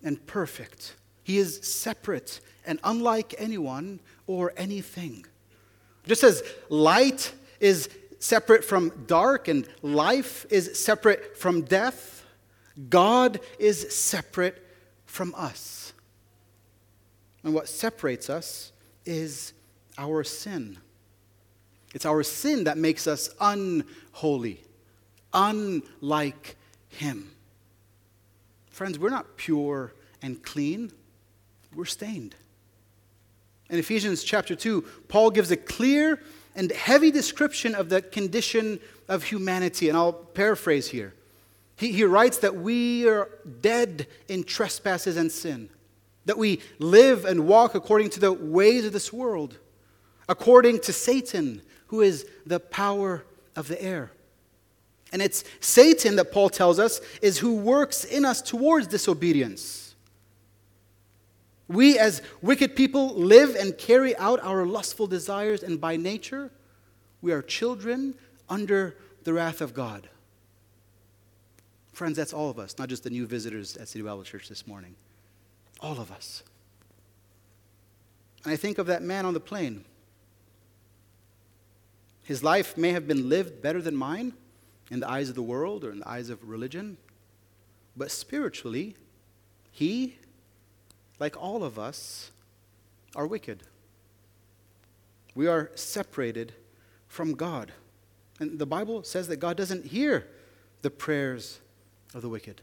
and 0.03 0.25
perfect. 0.27 0.95
He 1.23 1.39
is 1.39 1.59
separate 1.67 2.39
and 2.65 2.79
unlike 2.83 3.33
anyone 3.39 3.99
or 4.27 4.53
anything. 4.55 5.25
Just 6.05 6.23
as 6.23 6.43
light 6.69 7.33
is 7.59 7.89
separate 8.19 8.63
from 8.63 8.91
dark 9.07 9.47
and 9.47 9.67
life 9.81 10.45
is 10.51 10.79
separate 10.79 11.35
from 11.35 11.63
death, 11.63 12.23
God 12.89 13.39
is 13.57 13.93
separate 13.93 14.63
from 15.05 15.33
us. 15.35 15.93
And 17.43 17.53
what 17.53 17.67
separates 17.67 18.29
us 18.29 18.71
is 19.05 19.53
our 19.97 20.23
sin. 20.23 20.77
It's 21.95 22.05
our 22.05 22.21
sin 22.21 22.65
that 22.65 22.77
makes 22.77 23.07
us 23.07 23.31
unholy, 23.41 24.61
unlike 25.33 26.55
Him. 26.89 27.31
Friends, 28.69 28.99
we're 28.99 29.09
not 29.09 29.37
pure 29.37 29.93
and 30.21 30.41
clean. 30.43 30.91
we're 31.75 31.85
stained. 31.85 32.35
In 33.69 33.77
Ephesians 33.77 34.23
chapter 34.23 34.55
2, 34.55 34.81
Paul 35.07 35.29
gives 35.29 35.51
a 35.51 35.57
clear 35.57 36.21
and 36.55 36.71
heavy 36.71 37.11
description 37.11 37.75
of 37.75 37.89
the 37.89 38.01
condition 38.01 38.79
of 39.07 39.23
humanity. 39.23 39.89
And 39.89 39.97
I'll 39.97 40.13
paraphrase 40.13 40.87
here. 40.87 41.13
He, 41.75 41.91
he 41.91 42.03
writes 42.03 42.39
that 42.39 42.55
we 42.55 43.07
are 43.07 43.29
dead 43.61 44.07
in 44.27 44.43
trespasses 44.43 45.17
and 45.17 45.31
sin, 45.31 45.69
that 46.25 46.37
we 46.37 46.61
live 46.79 47.25
and 47.25 47.47
walk 47.47 47.75
according 47.75 48.09
to 48.11 48.19
the 48.19 48.33
ways 48.33 48.85
of 48.85 48.91
this 48.91 49.13
world, 49.13 49.57
according 50.27 50.79
to 50.81 50.93
Satan, 50.93 51.61
who 51.87 52.01
is 52.01 52.25
the 52.45 52.59
power 52.59 53.23
of 53.55 53.67
the 53.67 53.81
air. 53.81 54.11
And 55.11 55.21
it's 55.21 55.43
Satan 55.59 56.15
that 56.17 56.31
Paul 56.31 56.49
tells 56.49 56.79
us 56.79 57.01
is 57.21 57.39
who 57.39 57.55
works 57.55 58.03
in 58.03 58.25
us 58.25 58.41
towards 58.41 58.87
disobedience. 58.87 59.95
We, 61.67 61.97
as 61.99 62.21
wicked 62.41 62.75
people, 62.75 63.13
live 63.15 63.55
and 63.55 63.77
carry 63.77 64.15
out 64.17 64.39
our 64.43 64.65
lustful 64.65 65.07
desires, 65.07 65.61
and 65.61 65.79
by 65.79 65.97
nature, 65.97 66.51
we 67.21 67.31
are 67.31 67.41
children 67.41 68.15
under 68.49 68.97
the 69.23 69.33
wrath 69.33 69.61
of 69.61 69.73
God. 69.73 70.09
Friends, 71.93 72.17
that's 72.17 72.33
all 72.33 72.49
of 72.49 72.57
us, 72.57 72.77
not 72.79 72.89
just 72.89 73.03
the 73.03 73.09
new 73.09 73.27
visitors 73.27 73.77
at 73.77 73.87
City 73.87 74.03
Bible 74.03 74.23
Church 74.23 74.47
this 74.47 74.65
morning. 74.65 74.95
All 75.79 75.99
of 75.99 76.11
us. 76.11 76.43
And 78.43 78.53
I 78.53 78.55
think 78.55 78.77
of 78.77 78.87
that 78.87 79.03
man 79.03 79.25
on 79.25 79.33
the 79.33 79.39
plane. 79.39 79.85
His 82.23 82.43
life 82.43 82.77
may 82.77 82.91
have 82.91 83.07
been 83.07 83.27
lived 83.27 83.61
better 83.61 83.81
than 83.81 83.95
mine 83.95 84.33
in 84.89 84.99
the 84.99 85.09
eyes 85.09 85.29
of 85.29 85.35
the 85.35 85.41
world 85.41 85.83
or 85.83 85.91
in 85.91 85.99
the 85.99 86.09
eyes 86.09 86.29
of 86.29 86.43
religion, 86.47 86.97
but 87.95 88.11
spiritually, 88.11 88.95
he 89.71 90.17
like 91.19 91.35
all 91.41 91.63
of 91.63 91.77
us, 91.77 92.31
are 93.15 93.27
wicked. 93.27 93.63
We 95.35 95.47
are 95.47 95.69
separated 95.75 96.53
from 97.07 97.33
God. 97.33 97.71
And 98.39 98.57
the 98.57 98.65
Bible 98.65 99.03
says 99.03 99.27
that 99.27 99.37
God 99.37 99.57
doesn't 99.57 99.85
hear 99.85 100.27
the 100.81 100.89
prayers 100.89 101.59
of 102.13 102.21
the 102.21 102.29
wicked. 102.29 102.61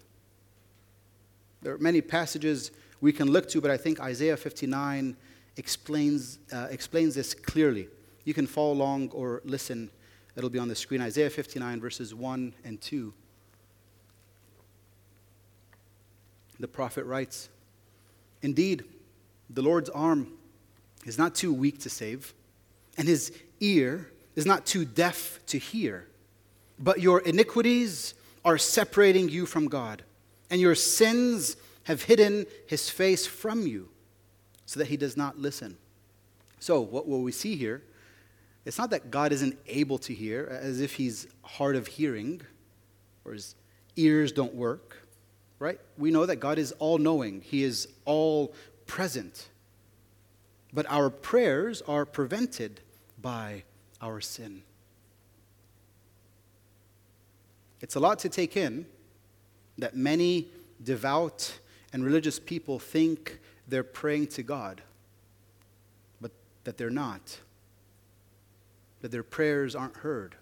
There 1.63 1.75
are 1.75 1.79
many 1.79 2.01
passages 2.01 2.71
we 3.01 3.13
can 3.13 3.31
look 3.31 3.49
to, 3.51 3.61
but 3.61 3.71
I 3.71 3.77
think 3.77 4.01
Isaiah 4.01 4.37
59 4.37 5.17
explains, 5.57 6.39
uh, 6.53 6.69
explains 6.71 7.15
this 7.15 7.35
clearly. 7.35 7.89
You 8.25 8.35
can 8.35 8.47
follow 8.47 8.73
along 8.73 9.11
or 9.11 9.43
listen, 9.45 9.91
it'll 10.37 10.51
be 10.51 10.59
on 10.59 10.69
the 10.69 10.75
screen. 10.75 11.01
Isaiah 11.01 11.31
59, 11.31 11.81
verses 11.81 12.15
1 12.15 12.55
and 12.65 12.81
2. 12.81 13.13
The 16.59 16.69
prophet 16.69 17.05
writes, 17.05 17.49
Indeed, 18.43 18.85
the 19.51 19.63
Lord's 19.63 19.91
arm 19.91 20.29
is 21.05 21.19
not 21.19 21.35
too 21.35 21.53
weak 21.53 21.81
to 21.81 21.91
save, 21.91 22.35
and 22.97 23.07
his 23.07 23.33
ear 23.61 24.11
is 24.35 24.47
not 24.47 24.67
too 24.67 24.85
deaf 24.85 25.39
to 25.47 25.59
hear. 25.59 26.07
But 26.79 27.01
your 27.01 27.21
iniquities 27.21 28.15
are 28.45 28.59
separating 28.59 29.29
you 29.29 29.47
from 29.47 29.69
God, 29.69 30.03
and 30.51 30.61
your 30.61 30.75
sins 30.75 31.57
have 31.85 32.03
hidden 32.03 32.47
his 32.67 32.91
face 32.91 33.27
from 33.27 33.67
you, 33.67 33.89
so 34.67 34.79
that 34.79 34.89
he 34.89 34.97
does 34.97 35.17
not 35.17 35.39
listen. 35.39 35.77
So, 36.59 36.81
what 36.81 37.07
will 37.09 37.23
we 37.23 37.33
see 37.33 37.57
here? 37.57 37.83
It's 38.67 38.77
not 38.77 38.91
that 38.91 39.11
God 39.11 39.33
isn't 39.33 39.59
able 39.67 39.97
to 39.99 40.13
hear, 40.13 40.47
as 40.61 40.81
if 40.83 40.97
he's 40.97 41.27
hard 41.43 41.77
of 41.77 41.87
hearing, 41.87 42.43
or 43.25 43.33
his 43.33 43.55
ears 43.97 44.33
don't 44.33 44.55
work 44.55 45.07
right? 45.59 45.79
We 45.97 46.11
know 46.11 46.27
that 46.27 46.37
God 46.37 46.59
is 46.59 46.73
all 46.73 46.99
knowing, 46.99 47.41
He 47.41 47.63
is 47.63 47.89
all 48.05 48.55
present. 48.87 49.49
But 50.73 50.87
our 50.91 51.11
prayers 51.11 51.83
are 51.83 52.05
prevented 52.05 52.81
by 53.21 53.65
our 54.03 54.21
sin. 54.21 54.63
It's 57.81 57.95
a 57.95 58.01
lot 58.01 58.19
to 58.21 58.29
take 58.29 58.57
in 58.57 58.87
that 59.79 59.97
many 59.97 60.49
devout 60.83 61.59
and 61.93 62.05
religious 62.05 62.39
people 62.39 62.79
think 62.79 63.39
they're 63.69 63.85
praying 63.85 64.29
to 64.29 64.43
God, 64.43 64.83
but 66.21 66.33
that 66.65 66.77
they're 66.77 66.91
not, 66.91 67.39
that 69.01 69.11
their 69.11 69.23
prayers 69.23 69.75
aren't 69.75 69.99
heard. 69.99 70.37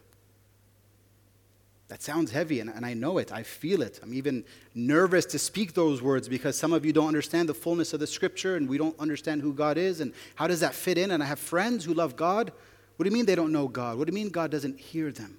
That 1.88 2.02
sounds 2.02 2.30
heavy, 2.30 2.60
and, 2.60 2.70
and 2.70 2.84
I 2.86 2.94
know 2.94 3.18
it. 3.18 3.30
I 3.30 3.42
feel 3.42 3.82
it. 3.82 4.00
I'm 4.02 4.14
even 4.14 4.44
nervous 4.74 5.26
to 5.26 5.38
speak 5.38 5.74
those 5.74 6.00
words 6.00 6.28
because 6.28 6.56
some 6.56 6.72
of 6.72 6.84
you 6.84 6.92
don't 6.92 7.08
understand 7.08 7.48
the 7.48 7.54
fullness 7.54 7.92
of 7.92 8.00
the 8.00 8.06
scripture 8.06 8.56
and 8.56 8.68
we 8.68 8.78
don't 8.78 8.98
understand 8.98 9.42
who 9.42 9.52
God 9.52 9.76
is 9.76 10.00
and 10.00 10.12
how 10.34 10.46
does 10.46 10.60
that 10.60 10.74
fit 10.74 10.96
in. 10.96 11.10
And 11.10 11.22
I 11.22 11.26
have 11.26 11.38
friends 11.38 11.84
who 11.84 11.92
love 11.92 12.16
God. 12.16 12.52
What 12.96 13.04
do 13.04 13.10
you 13.10 13.14
mean 13.14 13.26
they 13.26 13.34
don't 13.34 13.52
know 13.52 13.68
God? 13.68 13.98
What 13.98 14.06
do 14.06 14.12
you 14.12 14.14
mean 14.14 14.30
God 14.30 14.50
doesn't 14.50 14.80
hear 14.80 15.12
them? 15.12 15.38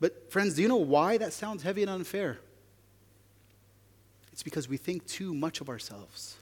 But, 0.00 0.30
friends, 0.30 0.54
do 0.54 0.62
you 0.62 0.68
know 0.68 0.76
why 0.76 1.18
that 1.18 1.32
sounds 1.32 1.62
heavy 1.62 1.82
and 1.82 1.90
unfair? 1.90 2.38
It's 4.32 4.42
because 4.42 4.68
we 4.68 4.76
think 4.76 5.06
too 5.06 5.34
much 5.34 5.60
of 5.60 5.68
ourselves 5.68 6.36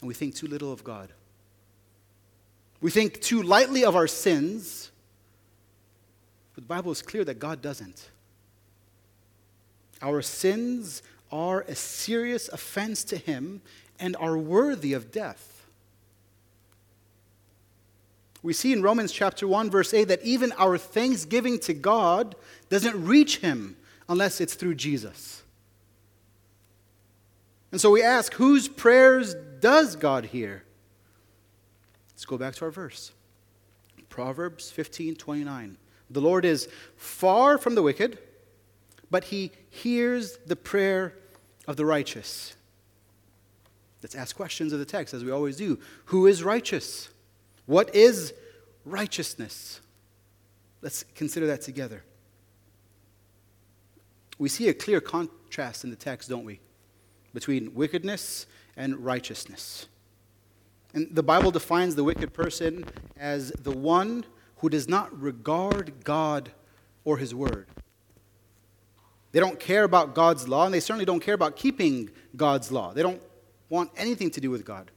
and 0.00 0.06
we 0.06 0.14
think 0.14 0.34
too 0.36 0.46
little 0.46 0.72
of 0.72 0.84
God. 0.84 1.12
We 2.80 2.90
think 2.90 3.20
too 3.20 3.42
lightly 3.42 3.84
of 3.84 3.96
our 3.96 4.06
sins 4.06 4.88
but 6.58 6.64
the 6.64 6.74
Bible 6.74 6.90
is 6.90 7.02
clear 7.02 7.24
that 7.24 7.38
God 7.38 7.62
doesn't. 7.62 8.10
Our 10.02 10.22
sins 10.22 11.04
are 11.30 11.60
a 11.60 11.76
serious 11.76 12.48
offense 12.48 13.04
to 13.04 13.16
Him 13.16 13.62
and 14.00 14.16
are 14.16 14.36
worthy 14.36 14.92
of 14.92 15.12
death. 15.12 15.64
We 18.42 18.52
see 18.52 18.72
in 18.72 18.82
Romans 18.82 19.12
chapter 19.12 19.46
1, 19.46 19.70
verse 19.70 19.94
8, 19.94 20.08
that 20.08 20.24
even 20.24 20.50
our 20.58 20.76
thanksgiving 20.78 21.60
to 21.60 21.74
God 21.74 22.34
doesn't 22.70 23.06
reach 23.06 23.38
Him 23.38 23.76
unless 24.08 24.40
it's 24.40 24.54
through 24.54 24.74
Jesus. 24.74 25.44
And 27.70 27.80
so 27.80 27.92
we 27.92 28.02
ask, 28.02 28.34
whose 28.34 28.66
prayers 28.66 29.36
does 29.60 29.94
God 29.94 30.24
hear? 30.24 30.64
Let's 32.18 32.26
go 32.26 32.36
back 32.36 32.56
to 32.56 32.64
our 32.64 32.72
verse 32.72 33.12
Proverbs 34.08 34.72
15 34.72 35.14
29. 35.14 35.76
The 36.10 36.20
Lord 36.20 36.44
is 36.44 36.68
far 36.96 37.58
from 37.58 37.76
the 37.76 37.82
wicked, 37.82 38.18
but 39.08 39.22
he 39.22 39.52
hears 39.70 40.36
the 40.38 40.56
prayer 40.56 41.14
of 41.68 41.76
the 41.76 41.86
righteous. 41.86 42.56
Let's 44.02 44.16
ask 44.16 44.34
questions 44.34 44.72
of 44.72 44.80
the 44.80 44.84
text, 44.84 45.14
as 45.14 45.22
we 45.22 45.30
always 45.30 45.56
do. 45.58 45.78
Who 46.06 46.26
is 46.26 46.42
righteous? 46.42 47.08
What 47.66 47.94
is 47.94 48.34
righteousness? 48.84 49.80
Let's 50.82 51.04
consider 51.14 51.46
that 51.46 51.60
together. 51.60 52.02
We 54.40 54.48
see 54.48 54.68
a 54.68 54.74
clear 54.74 55.00
contrast 55.00 55.84
in 55.84 55.90
the 55.90 55.96
text, 55.96 56.28
don't 56.28 56.44
we? 56.44 56.58
Between 57.32 57.76
wickedness 57.76 58.46
and 58.76 59.04
righteousness. 59.04 59.86
And 60.94 61.14
the 61.14 61.22
Bible 61.22 61.50
defines 61.50 61.94
the 61.94 62.04
wicked 62.04 62.32
person 62.32 62.84
as 63.16 63.50
the 63.52 63.72
one 63.72 64.24
who 64.56 64.68
does 64.68 64.88
not 64.88 65.18
regard 65.20 66.04
God 66.04 66.50
or 67.04 67.18
His 67.18 67.34
Word. 67.34 67.66
They 69.32 69.40
don't 69.40 69.60
care 69.60 69.84
about 69.84 70.14
God's 70.14 70.48
law, 70.48 70.64
and 70.64 70.74
they 70.74 70.80
certainly 70.80 71.04
don't 71.04 71.20
care 71.20 71.34
about 71.34 71.56
keeping 71.56 72.10
God's 72.34 72.72
law. 72.72 72.92
They 72.92 73.02
don't 73.02 73.22
want 73.68 73.90
anything 73.96 74.30
to 74.30 74.40
do 74.40 74.50
with 74.50 74.64
God. 74.64 74.90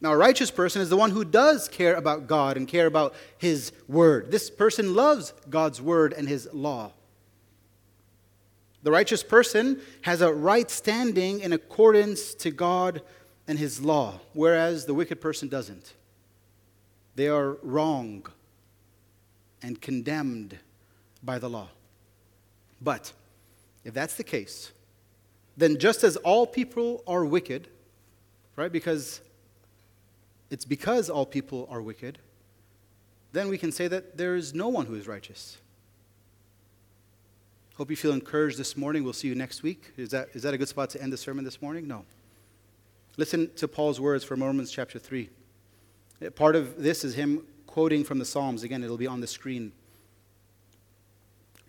Now, 0.00 0.12
a 0.12 0.16
righteous 0.16 0.50
person 0.50 0.82
is 0.82 0.90
the 0.90 0.96
one 0.96 1.10
who 1.10 1.24
does 1.24 1.68
care 1.68 1.94
about 1.94 2.26
God 2.26 2.58
and 2.58 2.68
care 2.68 2.86
about 2.86 3.14
His 3.38 3.72
Word. 3.88 4.30
This 4.30 4.50
person 4.50 4.94
loves 4.94 5.32
God's 5.48 5.80
Word 5.80 6.12
and 6.12 6.28
His 6.28 6.48
law. 6.52 6.92
The 8.82 8.90
righteous 8.90 9.22
person 9.22 9.80
has 10.02 10.20
a 10.20 10.32
right 10.32 10.70
standing 10.70 11.40
in 11.40 11.52
accordance 11.52 12.34
to 12.34 12.50
God 12.50 13.00
and 13.48 13.58
His 13.58 13.80
law, 13.80 14.20
whereas 14.32 14.86
the 14.86 14.94
wicked 14.94 15.20
person 15.20 15.48
doesn't. 15.48 15.94
They 17.14 17.28
are 17.28 17.56
wrong 17.62 18.26
and 19.62 19.80
condemned 19.80 20.58
by 21.22 21.38
the 21.38 21.48
law. 21.48 21.68
But 22.80 23.12
if 23.84 23.94
that's 23.94 24.14
the 24.14 24.24
case, 24.24 24.72
then 25.56 25.78
just 25.78 26.04
as 26.04 26.16
all 26.16 26.46
people 26.46 27.02
are 27.06 27.24
wicked, 27.24 27.68
right? 28.56 28.70
Because 28.70 29.20
it's 30.50 30.64
because 30.64 31.08
all 31.08 31.26
people 31.26 31.66
are 31.70 31.80
wicked, 31.80 32.18
then 33.32 33.48
we 33.48 33.58
can 33.58 33.72
say 33.72 33.88
that 33.88 34.16
there 34.16 34.36
is 34.36 34.54
no 34.54 34.68
one 34.68 34.86
who 34.86 34.94
is 34.94 35.08
righteous. 35.08 35.58
Hope 37.76 37.90
you 37.90 37.96
feel 37.96 38.12
encouraged 38.12 38.58
this 38.58 38.76
morning. 38.76 39.04
We'll 39.04 39.12
see 39.12 39.28
you 39.28 39.34
next 39.34 39.62
week. 39.62 39.92
Is 39.96 40.10
that, 40.10 40.28
is 40.32 40.42
that 40.42 40.54
a 40.54 40.58
good 40.58 40.68
spot 40.68 40.90
to 40.90 41.02
end 41.02 41.12
the 41.12 41.18
sermon 41.18 41.44
this 41.44 41.60
morning? 41.60 41.86
No. 41.86 42.04
Listen 43.18 43.50
to 43.56 43.66
Paul's 43.66 43.98
words 43.98 44.24
from 44.24 44.42
Romans 44.42 44.70
chapter 44.70 44.98
3. 44.98 45.30
Part 46.34 46.54
of 46.54 46.82
this 46.82 47.02
is 47.02 47.14
him 47.14 47.46
quoting 47.66 48.04
from 48.04 48.18
the 48.18 48.26
Psalms. 48.26 48.62
Again, 48.62 48.84
it'll 48.84 48.98
be 48.98 49.06
on 49.06 49.20
the 49.20 49.26
screen. 49.26 49.72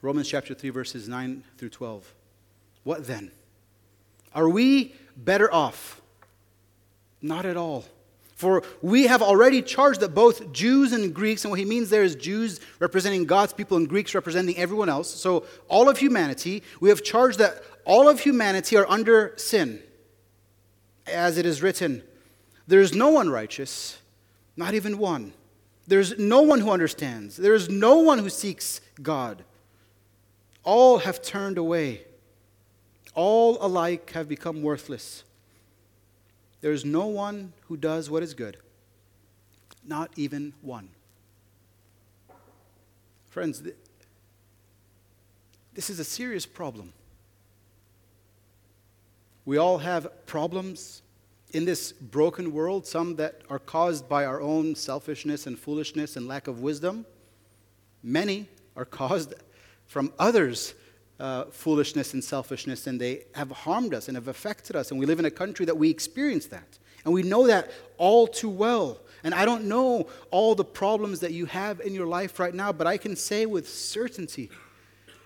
Romans 0.01 0.27
chapter 0.27 0.53
3, 0.53 0.69
verses 0.71 1.07
9 1.07 1.43
through 1.57 1.69
12. 1.69 2.13
What 2.83 3.07
then? 3.07 3.31
Are 4.35 4.49
we 4.49 4.93
better 5.15 5.51
off? 5.53 6.01
Not 7.21 7.45
at 7.45 7.55
all. 7.55 7.85
For 8.35 8.61
we 8.81 9.07
have 9.07 9.21
already 9.21 9.61
charged 9.61 10.01
that 10.01 10.13
both 10.13 10.51
Jews 10.51 10.91
and 10.91 11.13
Greeks, 11.13 11.43
and 11.43 11.49
what 11.49 11.59
he 11.59 11.65
means 11.65 11.89
there 11.89 12.03
is 12.03 12.15
Jews 12.15 12.59
representing 12.79 13.25
God's 13.25 13.53
people 13.53 13.77
and 13.77 13.89
Greeks 13.89 14.13
representing 14.13 14.55
everyone 14.57 14.89
else. 14.89 15.09
So, 15.09 15.45
all 15.69 15.89
of 15.89 15.97
humanity, 15.97 16.61
we 16.79 16.89
have 16.89 17.03
charged 17.03 17.39
that 17.39 17.63
all 17.83 18.07
of 18.07 18.19
humanity 18.19 18.77
are 18.77 18.87
under 18.87 19.33
sin. 19.37 19.81
As 21.11 21.37
it 21.37 21.45
is 21.45 21.61
written, 21.61 22.03
there 22.67 22.81
is 22.81 22.93
no 22.93 23.09
one 23.09 23.29
righteous, 23.29 23.99
not 24.55 24.73
even 24.73 24.97
one. 24.97 25.33
There's 25.87 26.19
no 26.19 26.41
one 26.41 26.59
who 26.59 26.69
understands. 26.69 27.37
There 27.37 27.53
is 27.53 27.69
no 27.69 27.99
one 27.99 28.19
who 28.19 28.29
seeks 28.29 28.81
God. 29.01 29.43
All 30.63 30.99
have 30.99 31.21
turned 31.21 31.57
away. 31.57 32.01
All 33.13 33.57
alike 33.65 34.11
have 34.11 34.27
become 34.27 34.61
worthless. 34.61 35.23
There 36.59 36.73
is 36.73 36.83
no 36.83 37.07
one 37.07 37.53
who 37.67 37.77
does 37.77 38.09
what 38.09 38.21
is 38.21 38.33
good, 38.33 38.57
not 39.85 40.11
even 40.17 40.53
one. 40.61 40.89
Friends, 43.29 43.63
this 45.73 45.89
is 45.89 45.99
a 45.99 46.03
serious 46.03 46.45
problem. 46.45 46.91
We 49.47 49.55
all 49.55 49.77
have 49.77 50.25
problems 50.25 51.03
in 51.51 51.63
this 51.63 51.93
broken 51.93 52.51
world, 52.51 52.85
some 52.85 53.15
that 53.15 53.43
are 53.49 53.59
caused 53.59 54.09
by 54.09 54.25
our 54.25 54.41
own 54.41 54.75
selfishness 54.75 55.47
and 55.47 55.57
foolishness 55.57 56.17
and 56.17 56.27
lack 56.27 56.49
of 56.49 56.59
wisdom. 56.59 57.05
Many 58.03 58.49
are 58.75 58.83
caused 58.83 59.35
from 59.85 60.11
others' 60.19 60.73
uh, 61.17 61.45
foolishness 61.45 62.13
and 62.13 62.21
selfishness, 62.21 62.87
and 62.87 62.99
they 62.99 63.23
have 63.35 63.49
harmed 63.49 63.93
us 63.93 64.09
and 64.09 64.17
have 64.17 64.27
affected 64.27 64.75
us. 64.75 64.91
And 64.91 64.99
we 64.99 65.05
live 65.05 65.17
in 65.17 65.23
a 65.23 65.31
country 65.31 65.65
that 65.65 65.77
we 65.77 65.89
experience 65.89 66.47
that. 66.47 66.77
And 67.05 67.13
we 67.13 67.23
know 67.23 67.47
that 67.47 67.71
all 67.97 68.27
too 68.27 68.49
well. 68.49 68.99
And 69.23 69.33
I 69.33 69.45
don't 69.45 69.63
know 69.63 70.09
all 70.29 70.55
the 70.55 70.65
problems 70.65 71.21
that 71.21 71.31
you 71.31 71.45
have 71.45 71.79
in 71.79 71.93
your 71.93 72.05
life 72.05 72.37
right 72.37 72.53
now, 72.53 72.73
but 72.73 72.85
I 72.85 72.97
can 72.97 73.15
say 73.15 73.45
with 73.45 73.69
certainty 73.69 74.49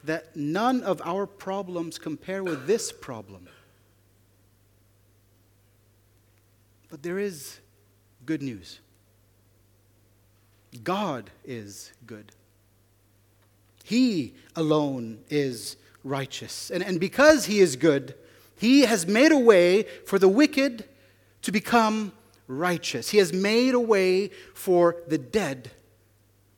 that 0.03 0.35
none 0.35 0.83
of 0.83 1.01
our 1.03 1.25
problems 1.25 1.97
compare 1.97 2.43
with 2.43 2.67
this 2.67 2.91
problem. 2.91 3.47
But 6.91 7.01
there 7.01 7.17
is 7.17 7.57
good 8.25 8.43
news 8.43 8.79
God 10.83 11.31
is 11.43 11.91
good. 12.05 12.31
He 13.83 14.36
alone 14.55 15.19
is 15.29 15.75
righteous. 16.03 16.69
And, 16.69 16.83
and 16.83 17.00
because 17.00 17.45
He 17.45 17.60
is 17.60 17.75
good, 17.75 18.15
He 18.57 18.81
has 18.81 19.05
made 19.07 19.31
a 19.31 19.38
way 19.38 19.83
for 20.05 20.19
the 20.19 20.29
wicked 20.29 20.86
to 21.41 21.51
become 21.51 22.13
righteous. 22.48 23.10
He 23.10 23.17
has 23.17 23.33
made 23.33 23.74
a 23.74 23.79
way 23.79 24.29
for 24.53 24.98
the 25.07 25.17
dead 25.17 25.71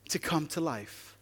to 0.09 0.19
come 0.19 0.45
to 0.47 0.61
life. 0.61 1.17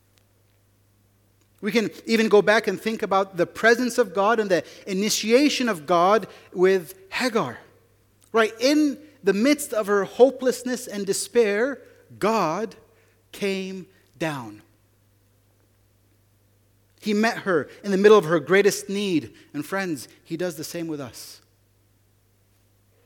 We 1.61 1.71
can 1.71 1.91
even 2.05 2.27
go 2.27 2.41
back 2.41 2.67
and 2.67 2.81
think 2.81 3.03
about 3.03 3.37
the 3.37 3.45
presence 3.45 3.97
of 3.97 4.13
God 4.13 4.39
and 4.39 4.49
the 4.49 4.63
initiation 4.87 5.69
of 5.69 5.85
God 5.85 6.27
with 6.51 6.95
Hagar. 7.09 7.59
Right? 8.31 8.53
In 8.59 8.97
the 9.23 9.33
midst 9.33 9.73
of 9.73 9.87
her 9.87 10.03
hopelessness 10.03 10.87
and 10.87 11.05
despair, 11.05 11.81
God 12.17 12.75
came 13.31 13.87
down. 14.17 14.61
He 17.01 17.13
met 17.13 17.39
her 17.39 17.67
in 17.83 17.91
the 17.91 17.97
middle 17.97 18.17
of 18.17 18.25
her 18.25 18.39
greatest 18.39 18.87
need. 18.87 19.33
And 19.53 19.65
friends, 19.65 20.07
He 20.23 20.37
does 20.37 20.55
the 20.55 20.63
same 20.63 20.87
with 20.87 21.01
us. 21.01 21.41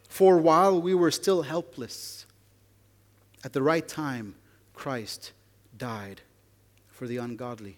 For 0.10 0.38
while 0.38 0.82
we 0.82 0.94
were 0.94 1.12
still 1.12 1.44
helpless, 1.44 2.26
at 3.44 3.54
the 3.54 3.62
right 3.62 3.88
time, 3.88 4.36
Christ 4.74 5.32
died 5.78 6.22
for 6.90 7.08
the 7.08 7.18
ungodly. 7.18 7.78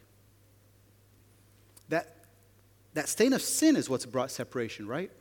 That, 1.89 2.15
that 2.93 3.09
stain 3.09 3.33
of 3.33 3.41
sin 3.41 3.75
is 3.75 3.89
what's 3.89 4.05
brought 4.05 4.31
separation, 4.31 4.87
right? 4.87 5.11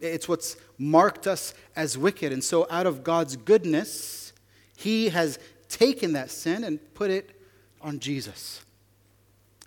It's 0.00 0.28
what's 0.28 0.56
marked 0.78 1.26
us 1.26 1.54
as 1.74 1.96
wicked. 1.96 2.32
And 2.32 2.44
so, 2.44 2.66
out 2.70 2.86
of 2.86 3.02
God's 3.02 3.36
goodness, 3.36 4.32
He 4.76 5.08
has 5.08 5.38
taken 5.68 6.12
that 6.12 6.30
sin 6.30 6.64
and 6.64 6.78
put 6.94 7.10
it 7.10 7.40
on 7.80 7.98
Jesus. 7.98 8.62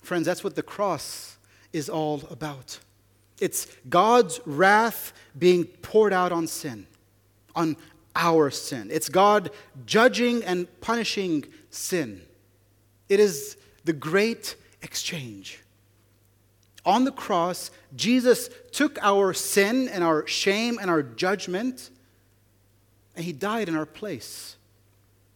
Friends, 0.04 0.26
that's 0.26 0.44
what 0.44 0.56
the 0.56 0.64
cross 0.64 1.38
is 1.74 1.90
all 1.90 2.24
about. 2.30 2.80
It's 3.40 3.68
God's 3.88 4.40
wrath 4.46 5.14
being 5.38 5.66
poured 5.66 6.14
out 6.14 6.32
on 6.32 6.48
sin, 6.48 6.88
on 7.56 7.78
our 8.16 8.50
sin. 8.50 8.90
It's 8.92 9.08
God 9.08 9.52
judging 9.86 10.44
and 10.44 10.68
punishing 10.82 11.46
sin. 11.70 12.22
It 13.08 13.20
is 13.20 13.58
the 13.86 13.94
great 13.94 14.56
exchange. 14.82 15.60
On 16.86 17.04
the 17.04 17.12
cross, 17.12 17.72
Jesus 17.96 18.50
took 18.72 18.98
our 19.02 19.34
sin 19.34 19.90
and 19.90 20.04
our 20.04 20.26
shame 20.28 20.78
and 20.80 20.90
our 20.90 21.04
judgment, 21.04 21.90
and 23.16 23.26
he 23.26 23.34
died 23.34 23.68
in 23.68 23.76
our 23.76 23.86
place. 23.86 24.56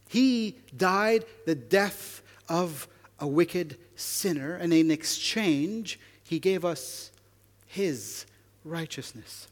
He 0.08 0.56
died 0.76 1.24
the 1.44 1.54
death 1.54 2.22
of 2.48 2.88
a 3.20 3.26
wicked 3.26 3.76
sinner, 3.96 4.56
and 4.56 4.72
in 4.72 4.90
exchange, 4.90 5.98
he 6.22 6.38
gave 6.38 6.64
us 6.64 7.10
his 7.66 8.24
righteousness. 8.64 9.48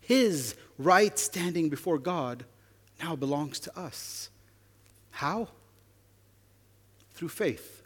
His 0.00 0.56
right 0.78 1.16
standing 1.18 1.68
before 1.68 1.98
God 1.98 2.44
now 3.00 3.14
belongs 3.14 3.60
to 3.60 3.78
us. 3.78 4.30
How? 5.12 5.48
Through 7.14 7.28
faith 7.28 7.81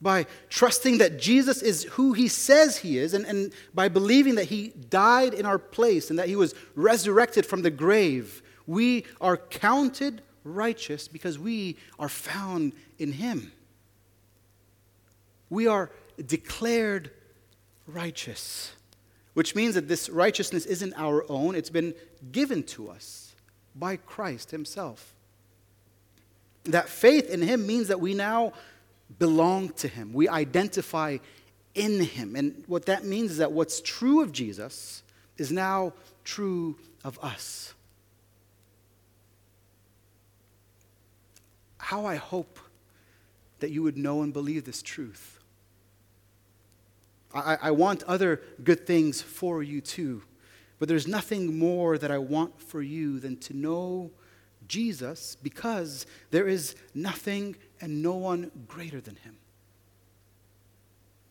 by 0.00 0.26
trusting 0.48 0.98
that 0.98 1.18
Jesus 1.18 1.62
is 1.62 1.84
who 1.84 2.12
he 2.12 2.28
says 2.28 2.78
he 2.78 2.98
is, 2.98 3.14
and, 3.14 3.24
and 3.26 3.52
by 3.74 3.88
believing 3.88 4.36
that 4.36 4.44
he 4.44 4.68
died 4.90 5.34
in 5.34 5.44
our 5.44 5.58
place 5.58 6.10
and 6.10 6.18
that 6.18 6.28
he 6.28 6.36
was 6.36 6.54
resurrected 6.74 7.44
from 7.44 7.62
the 7.62 7.70
grave, 7.70 8.42
we 8.66 9.04
are 9.20 9.36
counted 9.36 10.22
righteous 10.44 11.08
because 11.08 11.38
we 11.38 11.76
are 11.98 12.08
found 12.08 12.72
in 12.98 13.12
him. 13.12 13.52
We 15.50 15.66
are 15.66 15.90
declared 16.24 17.10
righteous, 17.86 18.72
which 19.34 19.54
means 19.54 19.74
that 19.74 19.88
this 19.88 20.08
righteousness 20.08 20.66
isn't 20.66 20.94
our 20.96 21.24
own, 21.30 21.54
it's 21.54 21.70
been 21.70 21.94
given 22.30 22.62
to 22.64 22.90
us 22.90 23.34
by 23.74 23.96
Christ 23.96 24.50
himself. 24.50 25.14
That 26.64 26.88
faith 26.88 27.30
in 27.30 27.40
him 27.40 27.66
means 27.66 27.88
that 27.88 28.00
we 28.00 28.14
now 28.14 28.52
belong 29.18 29.70
to 29.70 29.88
him. 29.88 30.12
We 30.12 30.28
identify 30.28 31.18
in 31.74 32.00
him. 32.00 32.36
And 32.36 32.64
what 32.66 32.86
that 32.86 33.04
means 33.04 33.32
is 33.32 33.36
that 33.38 33.52
what's 33.52 33.80
true 33.80 34.20
of 34.20 34.32
Jesus 34.32 35.02
is 35.36 35.52
now 35.52 35.92
true 36.24 36.76
of 37.04 37.18
us. 37.22 37.74
How 41.78 42.04
I 42.04 42.16
hope 42.16 42.58
that 43.60 43.70
you 43.70 43.82
would 43.82 43.96
know 43.96 44.22
and 44.22 44.32
believe 44.32 44.64
this 44.64 44.82
truth. 44.82 45.38
I, 47.34 47.58
I 47.62 47.70
want 47.70 48.02
other 48.04 48.40
good 48.62 48.86
things 48.86 49.20
for 49.20 49.62
you 49.62 49.80
too, 49.80 50.22
but 50.78 50.88
there's 50.88 51.06
nothing 51.06 51.58
more 51.58 51.98
that 51.98 52.10
I 52.10 52.18
want 52.18 52.60
for 52.60 52.82
you 52.82 53.20
than 53.20 53.36
to 53.38 53.56
know 53.56 54.10
Jesus 54.66 55.36
because 55.42 56.06
there 56.30 56.48
is 56.48 56.74
nothing 56.94 57.56
and 57.80 58.02
no 58.02 58.14
one 58.14 58.50
greater 58.66 59.00
than 59.00 59.16
him. 59.16 59.36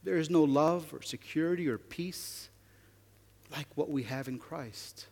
There 0.03 0.17
is 0.17 0.29
no 0.29 0.43
love 0.43 0.93
or 0.93 1.01
security 1.01 1.67
or 1.67 1.77
peace 1.77 2.49
like 3.51 3.67
what 3.75 3.89
we 3.89 4.03
have 4.03 4.27
in 4.27 4.39
Christ. 4.39 5.07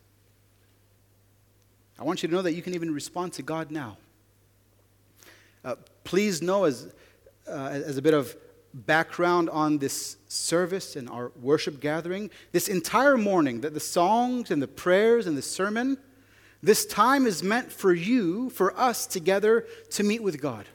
I 1.98 2.04
want 2.04 2.22
you 2.22 2.28
to 2.28 2.34
know 2.34 2.42
that 2.42 2.54
you 2.54 2.62
can 2.62 2.74
even 2.74 2.92
respond 2.92 3.32
to 3.34 3.42
God 3.42 3.70
now. 3.70 3.96
Uh, 5.64 5.76
please 6.04 6.42
know, 6.42 6.64
as, 6.64 6.92
uh, 7.48 7.50
as 7.72 7.96
a 7.96 8.02
bit 8.02 8.14
of 8.14 8.36
background 8.72 9.48
on 9.50 9.78
this 9.78 10.16
service 10.28 10.96
and 10.96 11.08
our 11.08 11.32
worship 11.40 11.80
gathering, 11.80 12.30
this 12.52 12.68
entire 12.68 13.16
morning, 13.16 13.62
that 13.62 13.74
the 13.74 13.80
songs 13.80 14.50
and 14.50 14.62
the 14.62 14.68
prayers 14.68 15.26
and 15.26 15.36
the 15.36 15.42
sermon, 15.42 15.96
this 16.62 16.84
time 16.84 17.26
is 17.26 17.42
meant 17.42 17.72
for 17.72 17.92
you, 17.92 18.50
for 18.50 18.78
us 18.78 19.06
together 19.06 19.66
to 19.90 20.02
meet 20.02 20.22
with 20.22 20.40
God 20.40 20.66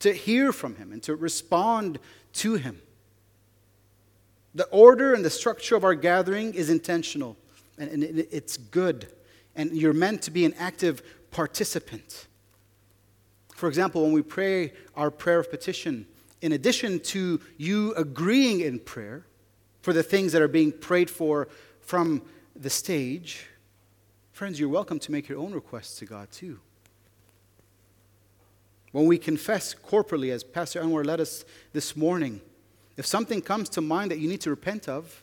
to 0.00 0.12
hear 0.12 0.52
from 0.52 0.76
Him 0.76 0.92
and 0.92 1.02
to 1.04 1.14
respond 1.16 1.98
to 2.34 2.54
Him. 2.54 2.80
The 4.54 4.66
order 4.66 5.14
and 5.14 5.24
the 5.24 5.30
structure 5.30 5.76
of 5.76 5.84
our 5.84 5.94
gathering 5.94 6.54
is 6.54 6.70
intentional 6.70 7.36
and, 7.78 8.04
it's 8.04 8.56
good, 8.56 9.06
and 9.54 9.72
you're 9.72 9.92
meant 9.92 10.22
to 10.22 10.30
be 10.30 10.44
an 10.44 10.54
active 10.58 11.02
participant. 11.30 12.26
For 13.54 13.68
example, 13.68 14.02
when 14.02 14.12
we 14.12 14.22
pray 14.22 14.72
our 14.94 15.10
prayer 15.10 15.40
of 15.40 15.50
petition, 15.50 16.06
in 16.40 16.52
addition 16.52 17.00
to 17.00 17.40
you 17.58 17.94
agreeing 17.94 18.60
in 18.60 18.78
prayer, 18.78 19.26
for 19.82 19.92
the 19.92 20.02
things 20.02 20.32
that 20.32 20.42
are 20.42 20.48
being 20.48 20.72
prayed 20.72 21.08
for 21.08 21.48
from 21.80 22.22
the 22.56 22.68
stage, 22.68 23.46
friends, 24.32 24.58
you're 24.58 24.68
welcome 24.68 24.98
to 24.98 25.12
make 25.12 25.28
your 25.28 25.38
own 25.38 25.52
requests 25.52 25.98
to 25.98 26.06
God 26.06 26.30
too. 26.32 26.58
When 28.92 29.06
we 29.06 29.18
confess 29.18 29.74
corporately, 29.74 30.32
as 30.32 30.42
Pastor 30.44 30.82
Anwar 30.82 31.04
led 31.04 31.20
us 31.20 31.44
this 31.72 31.96
morning, 31.96 32.40
if 32.96 33.04
something 33.04 33.42
comes 33.42 33.68
to 33.70 33.80
mind 33.80 34.10
that 34.10 34.18
you 34.18 34.28
need 34.28 34.40
to 34.42 34.50
repent 34.50 34.88
of, 34.88 35.22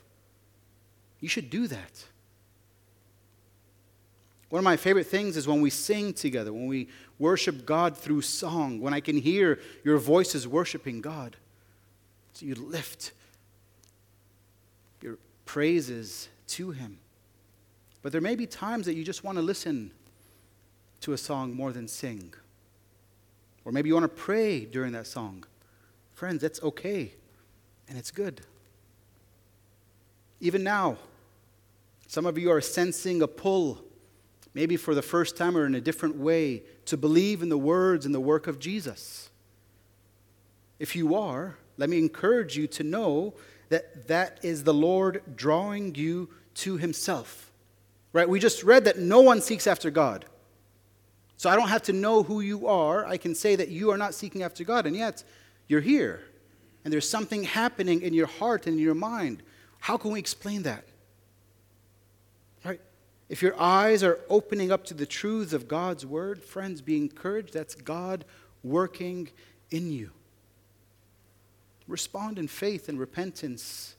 you 1.19 1.29
should 1.29 1.49
do 1.49 1.67
that. 1.67 2.05
One 4.49 4.59
of 4.59 4.63
my 4.63 4.77
favorite 4.77 5.07
things 5.07 5.35
is 5.35 5.47
when 5.47 5.61
we 5.61 5.71
sing 5.71 6.13
together, 6.13 6.53
when 6.53 6.67
we 6.67 6.87
worship 7.17 7.65
God 7.65 7.97
through 7.97 8.21
song, 8.21 8.79
when 8.79 8.93
I 8.93 8.99
can 8.99 9.17
hear 9.17 9.59
your 9.83 9.97
voices 9.97 10.47
worshiping 10.47 11.01
God. 11.01 11.37
So 12.33 12.45
you 12.45 12.53
lift 12.53 13.13
your 15.01 15.17
praises 15.45 16.29
to 16.49 16.69
Him. 16.69 16.99
But 18.03 18.11
there 18.11 18.21
may 18.21 18.35
be 18.35 18.45
times 18.45 18.85
that 18.85 18.93
you 18.93 19.03
just 19.03 19.23
want 19.23 19.37
to 19.39 19.41
listen 19.41 19.91
to 21.01 21.13
a 21.13 21.17
song 21.17 21.55
more 21.55 21.71
than 21.71 21.87
sing. 21.87 22.33
Or 23.65 23.71
maybe 23.71 23.89
you 23.89 23.95
want 23.95 24.03
to 24.03 24.21
pray 24.21 24.65
during 24.65 24.91
that 24.93 25.07
song. 25.07 25.45
Friends, 26.13 26.41
that's 26.41 26.61
okay 26.61 27.13
and 27.87 27.97
it's 27.97 28.11
good. 28.11 28.41
Even 30.39 30.63
now, 30.63 30.97
some 32.07 32.25
of 32.25 32.37
you 32.37 32.51
are 32.51 32.61
sensing 32.61 33.21
a 33.21 33.27
pull, 33.27 33.83
maybe 34.53 34.77
for 34.77 34.93
the 34.93 35.01
first 35.01 35.37
time 35.37 35.55
or 35.55 35.65
in 35.65 35.75
a 35.75 35.81
different 35.81 36.15
way, 36.15 36.63
to 36.85 36.97
believe 36.97 37.41
in 37.41 37.49
the 37.49 37.57
words 37.57 38.05
and 38.05 38.13
the 38.13 38.19
work 38.19 38.47
of 38.47 38.59
Jesus. 38.59 39.29
If 40.79 40.95
you 40.95 41.15
are, 41.15 41.57
let 41.77 41.89
me 41.89 41.97
encourage 41.97 42.57
you 42.57 42.67
to 42.67 42.83
know 42.83 43.33
that 43.69 44.07
that 44.07 44.39
is 44.43 44.63
the 44.63 44.73
Lord 44.73 45.23
drawing 45.35 45.95
you 45.95 46.29
to 46.55 46.77
Himself. 46.77 47.51
Right? 48.11 48.27
We 48.27 48.39
just 48.39 48.63
read 48.63 48.85
that 48.85 48.99
no 48.99 49.21
one 49.21 49.41
seeks 49.41 49.65
after 49.65 49.89
God. 49.89 50.25
So 51.37 51.49
I 51.49 51.55
don't 51.55 51.69
have 51.69 51.83
to 51.83 51.93
know 51.93 52.23
who 52.23 52.41
you 52.41 52.67
are. 52.67 53.05
I 53.05 53.17
can 53.17 53.35
say 53.35 53.55
that 53.55 53.69
you 53.69 53.91
are 53.91 53.97
not 53.97 54.13
seeking 54.13 54.43
after 54.43 54.63
God, 54.63 54.85
and 54.85 54.95
yet 54.95 55.23
you're 55.67 55.81
here. 55.81 56.21
And 56.83 56.93
there's 56.93 57.09
something 57.09 57.43
happening 57.43 58.01
in 58.01 58.13
your 58.13 58.27
heart 58.27 58.67
and 58.67 58.77
in 58.77 58.83
your 58.83 58.95
mind. 58.95 59.43
How 59.79 59.97
can 59.97 60.11
we 60.11 60.19
explain 60.19 60.63
that? 60.63 60.85
Right? 62.63 62.81
If 63.29 63.41
your 63.41 63.59
eyes 63.59 64.03
are 64.03 64.19
opening 64.29 64.71
up 64.71 64.85
to 64.85 64.93
the 64.93 65.05
truths 65.05 65.53
of 65.53 65.67
God's 65.67 66.05
word, 66.05 66.43
friends, 66.43 66.81
be 66.81 66.97
encouraged. 66.97 67.53
That's 67.53 67.75
God 67.75 68.25
working 68.63 69.29
in 69.71 69.91
you. 69.91 70.11
Respond 71.87 72.39
in 72.39 72.47
faith 72.47 72.87
and 72.87 72.99
repentance 72.99 73.95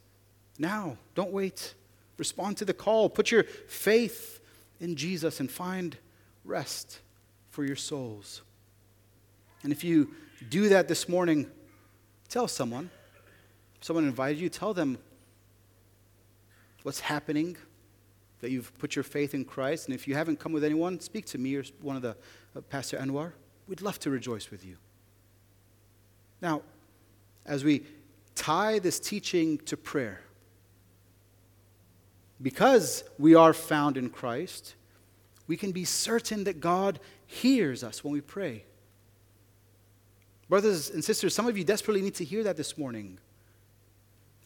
now. 0.58 0.96
Don't 1.14 1.32
wait. 1.32 1.74
Respond 2.16 2.56
to 2.58 2.64
the 2.64 2.72
call. 2.72 3.10
Put 3.10 3.30
your 3.30 3.44
faith 3.44 4.40
in 4.80 4.96
Jesus 4.96 5.40
and 5.40 5.50
find 5.50 5.96
rest 6.44 7.00
for 7.54 7.64
your 7.64 7.76
souls. 7.76 8.42
And 9.62 9.70
if 9.72 9.84
you 9.84 10.10
do 10.50 10.68
that 10.70 10.88
this 10.88 11.08
morning, 11.08 11.48
tell 12.28 12.48
someone. 12.48 12.90
If 13.76 13.84
Someone 13.84 14.04
invited 14.04 14.40
you, 14.40 14.48
tell 14.48 14.74
them 14.74 14.98
what's 16.82 16.98
happening, 16.98 17.56
that 18.40 18.50
you've 18.50 18.76
put 18.78 18.96
your 18.96 19.04
faith 19.04 19.34
in 19.34 19.44
Christ. 19.44 19.86
And 19.86 19.94
if 19.94 20.08
you 20.08 20.16
haven't 20.16 20.40
come 20.40 20.52
with 20.52 20.64
anyone, 20.64 20.98
speak 20.98 21.26
to 21.26 21.38
me 21.38 21.54
or 21.54 21.64
one 21.80 21.94
of 21.94 22.02
the 22.02 22.16
uh, 22.56 22.60
Pastor 22.62 22.98
Anwar. 22.98 23.32
We'd 23.68 23.82
love 23.82 24.00
to 24.00 24.10
rejoice 24.10 24.50
with 24.50 24.66
you. 24.66 24.76
Now, 26.42 26.62
as 27.46 27.62
we 27.62 27.84
tie 28.34 28.80
this 28.80 28.98
teaching 28.98 29.58
to 29.58 29.76
prayer, 29.76 30.20
because 32.42 33.04
we 33.16 33.36
are 33.36 33.54
found 33.54 33.96
in 33.96 34.10
Christ, 34.10 34.74
we 35.46 35.56
can 35.56 35.72
be 35.72 35.84
certain 35.84 36.44
that 36.44 36.60
God 36.60 37.00
hears 37.26 37.82
us 37.82 38.02
when 38.02 38.12
we 38.12 38.20
pray. 38.20 38.64
Brothers 40.48 40.90
and 40.90 41.04
sisters, 41.04 41.34
some 41.34 41.46
of 41.46 41.56
you 41.56 41.64
desperately 41.64 42.02
need 42.02 42.14
to 42.16 42.24
hear 42.24 42.42
that 42.44 42.56
this 42.56 42.76
morning. 42.76 43.18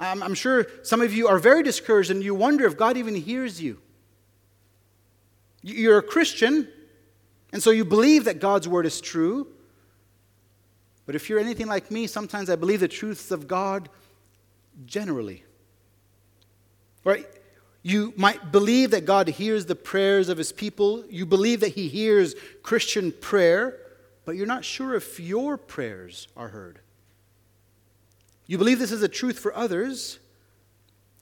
I'm, 0.00 0.22
I'm 0.22 0.34
sure 0.34 0.66
some 0.82 1.00
of 1.00 1.12
you 1.12 1.28
are 1.28 1.38
very 1.38 1.62
discouraged 1.62 2.10
and 2.10 2.22
you 2.22 2.34
wonder 2.34 2.66
if 2.66 2.76
God 2.76 2.96
even 2.96 3.14
hears 3.16 3.60
you. 3.60 3.80
You're 5.62 5.98
a 5.98 6.02
Christian, 6.02 6.68
and 7.52 7.62
so 7.62 7.70
you 7.70 7.84
believe 7.84 8.24
that 8.24 8.38
God's 8.38 8.68
word 8.68 8.86
is 8.86 9.00
true. 9.00 9.48
But 11.04 11.14
if 11.14 11.28
you're 11.28 11.40
anything 11.40 11.66
like 11.66 11.90
me, 11.90 12.06
sometimes 12.06 12.48
I 12.48 12.56
believe 12.56 12.80
the 12.80 12.88
truths 12.88 13.30
of 13.30 13.48
God 13.48 13.88
generally. 14.86 15.42
Right? 17.02 17.26
You 17.82 18.12
might 18.16 18.50
believe 18.50 18.90
that 18.90 19.04
God 19.04 19.28
hears 19.28 19.66
the 19.66 19.74
prayers 19.74 20.28
of 20.28 20.38
his 20.38 20.52
people. 20.52 21.04
You 21.08 21.24
believe 21.24 21.60
that 21.60 21.74
he 21.74 21.88
hears 21.88 22.34
Christian 22.62 23.12
prayer, 23.12 23.78
but 24.24 24.36
you're 24.36 24.46
not 24.46 24.64
sure 24.64 24.94
if 24.94 25.20
your 25.20 25.56
prayers 25.56 26.28
are 26.36 26.48
heard. 26.48 26.80
You 28.46 28.58
believe 28.58 28.78
this 28.78 28.92
is 28.92 29.02
a 29.02 29.08
truth 29.08 29.38
for 29.38 29.54
others, 29.54 30.18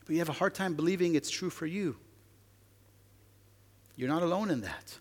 but 0.07 0.13
you 0.13 0.19
have 0.19 0.29
a 0.29 0.33
hard 0.33 0.55
time 0.55 0.75
believing 0.75 1.15
it's 1.15 1.31
true 1.31 1.51
for 1.51 1.67
you. 1.67 1.97
You're 3.97 4.09
not 4.09 4.23
alone 4.23 4.51
in 4.51 4.61
that. 4.63 4.99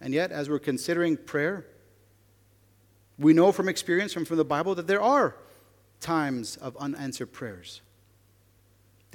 And 0.00 0.12
yet, 0.14 0.30
as 0.30 0.48
we're 0.48 0.58
considering 0.58 1.16
prayer, 1.16 1.66
we 3.18 3.32
know 3.32 3.50
from 3.50 3.68
experience 3.68 4.12
from, 4.12 4.24
from 4.24 4.36
the 4.36 4.44
Bible 4.44 4.74
that 4.74 4.86
there 4.86 5.00
are 5.00 5.36
times 6.00 6.56
of 6.56 6.76
unanswered 6.76 7.32
prayers. 7.32 7.80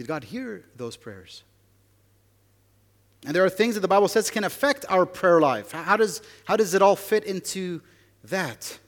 Did 0.02 0.08
God 0.08 0.24
hear 0.24 0.66
those 0.78 0.98
prayers? 0.98 1.44
And 3.24 3.36
there 3.36 3.46
are 3.46 3.52
things 3.52 3.76
that 3.76 3.82
the 3.82 3.88
Bible 3.88 4.08
says 4.08 4.32
can 4.32 4.44
affect 4.44 4.84
our 4.90 5.06
prayer 5.06 5.40
life. 5.40 5.74
How 5.74 5.96
does, 5.96 6.24
how 6.46 6.58
does 6.58 6.74
it 6.74 6.82
all 6.82 6.96
fit 6.96 7.24
into 7.24 7.82
that? 8.24 8.80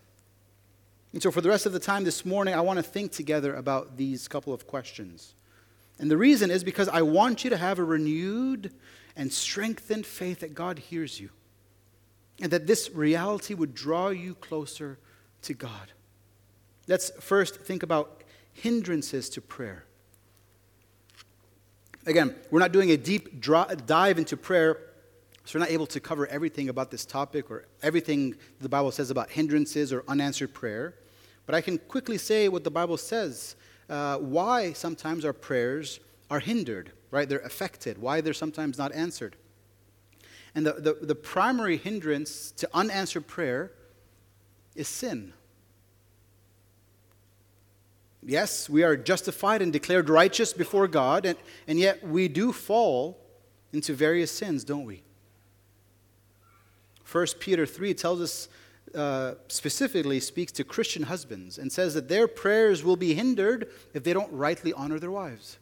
And 1.13 1.21
so, 1.21 1.29
for 1.29 1.39
the 1.39 1.49
rest 1.49 1.67
of 1.67 1.71
the 1.71 1.77
time 1.77 2.03
this 2.03 2.25
morning, 2.25 2.55
I 2.55 2.61
want 2.61 2.77
to 2.77 2.83
think 2.83 3.11
together 3.11 3.53
about 3.53 3.95
these 3.95 4.27
couple 4.27 4.55
of 4.55 4.65
questions. 4.65 5.35
And 5.99 6.09
the 6.09 6.17
reason 6.17 6.49
is 6.49 6.63
because 6.63 6.89
I 6.89 7.03
want 7.03 7.43
you 7.43 7.51
to 7.51 7.57
have 7.57 7.77
a 7.77 7.83
renewed 7.83 8.73
and 9.15 9.31
strengthened 9.31 10.07
faith 10.07 10.39
that 10.39 10.55
God 10.55 10.79
hears 10.79 11.19
you, 11.19 11.29
and 12.41 12.51
that 12.51 12.65
this 12.65 12.89
reality 12.89 13.53
would 13.53 13.75
draw 13.75 14.09
you 14.09 14.33
closer 14.33 14.97
to 15.43 15.53
God. 15.53 15.91
Let's 16.87 17.11
first 17.19 17.57
think 17.57 17.83
about 17.83 18.23
hindrances 18.51 19.29
to 19.29 19.41
prayer. 19.41 19.85
Again, 22.05 22.35
we're 22.51 22.59
not 22.59 22.73
doing 22.73 22.91
a 22.91 22.97
deep 22.97 23.41
dive 23.41 24.17
into 24.17 24.35
prayer, 24.35 24.77
so 25.45 25.57
we're 25.57 25.65
not 25.65 25.71
able 25.71 25.87
to 25.87 25.99
cover 25.99 26.27
everything 26.27 26.69
about 26.69 26.91
this 26.91 27.05
topic 27.05 27.49
or 27.49 27.65
everything 27.81 28.35
the 28.59 28.69
Bible 28.69 28.91
says 28.91 29.09
about 29.09 29.29
hindrances 29.29 29.93
or 29.93 30.03
unanswered 30.07 30.53
prayer. 30.53 30.95
But 31.45 31.55
I 31.55 31.61
can 31.61 31.77
quickly 31.77 32.17
say 32.17 32.49
what 32.49 32.63
the 32.63 32.71
Bible 32.71 32.97
says 32.97 33.55
uh, 33.89 34.17
why 34.17 34.73
sometimes 34.73 35.25
our 35.25 35.33
prayers 35.33 35.99
are 36.29 36.39
hindered, 36.39 36.91
right? 37.11 37.27
They're 37.27 37.39
affected, 37.39 37.97
why 37.97 38.21
they're 38.21 38.33
sometimes 38.33 38.77
not 38.77 38.93
answered. 38.93 39.35
And 40.55 40.65
the, 40.65 40.73
the, 40.73 40.93
the 41.01 41.15
primary 41.15 41.77
hindrance 41.77 42.51
to 42.57 42.69
unanswered 42.73 43.27
prayer 43.27 43.71
is 44.75 44.87
sin. 44.87 45.33
Yes, 48.25 48.69
we 48.69 48.83
are 48.83 48.95
justified 48.95 49.61
and 49.61 49.73
declared 49.73 50.09
righteous 50.09 50.53
before 50.53 50.87
God, 50.87 51.25
and, 51.25 51.37
and 51.67 51.77
yet 51.77 52.07
we 52.07 52.27
do 52.27 52.51
fall 52.53 53.19
into 53.73 53.93
various 53.93 54.31
sins, 54.31 54.63
don't 54.63 54.85
we? 54.85 55.03
1 57.11 57.27
Peter 57.39 57.65
3 57.65 57.93
tells 57.93 58.21
us, 58.21 58.49
uh, 58.95 59.33
specifically 59.47 60.19
speaks 60.19 60.51
to 60.53 60.63
Christian 60.63 61.03
husbands 61.03 61.57
and 61.57 61.71
says 61.71 61.93
that 61.95 62.07
their 62.07 62.27
prayers 62.27 62.83
will 62.83 62.95
be 62.95 63.13
hindered 63.13 63.69
if 63.93 64.03
they 64.03 64.13
don't 64.13 64.31
rightly 64.31 64.71
honor 64.73 64.99
their 64.99 65.11
wives. 65.11 65.57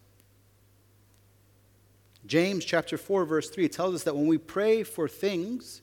James 2.25 2.63
chapter 2.63 2.97
4 2.97 3.25
verse 3.25 3.49
3 3.49 3.67
tells 3.67 3.95
us 3.95 4.03
that 4.03 4.15
when 4.15 4.27
we 4.27 4.37
pray 4.37 4.83
for 4.83 5.07
things 5.07 5.81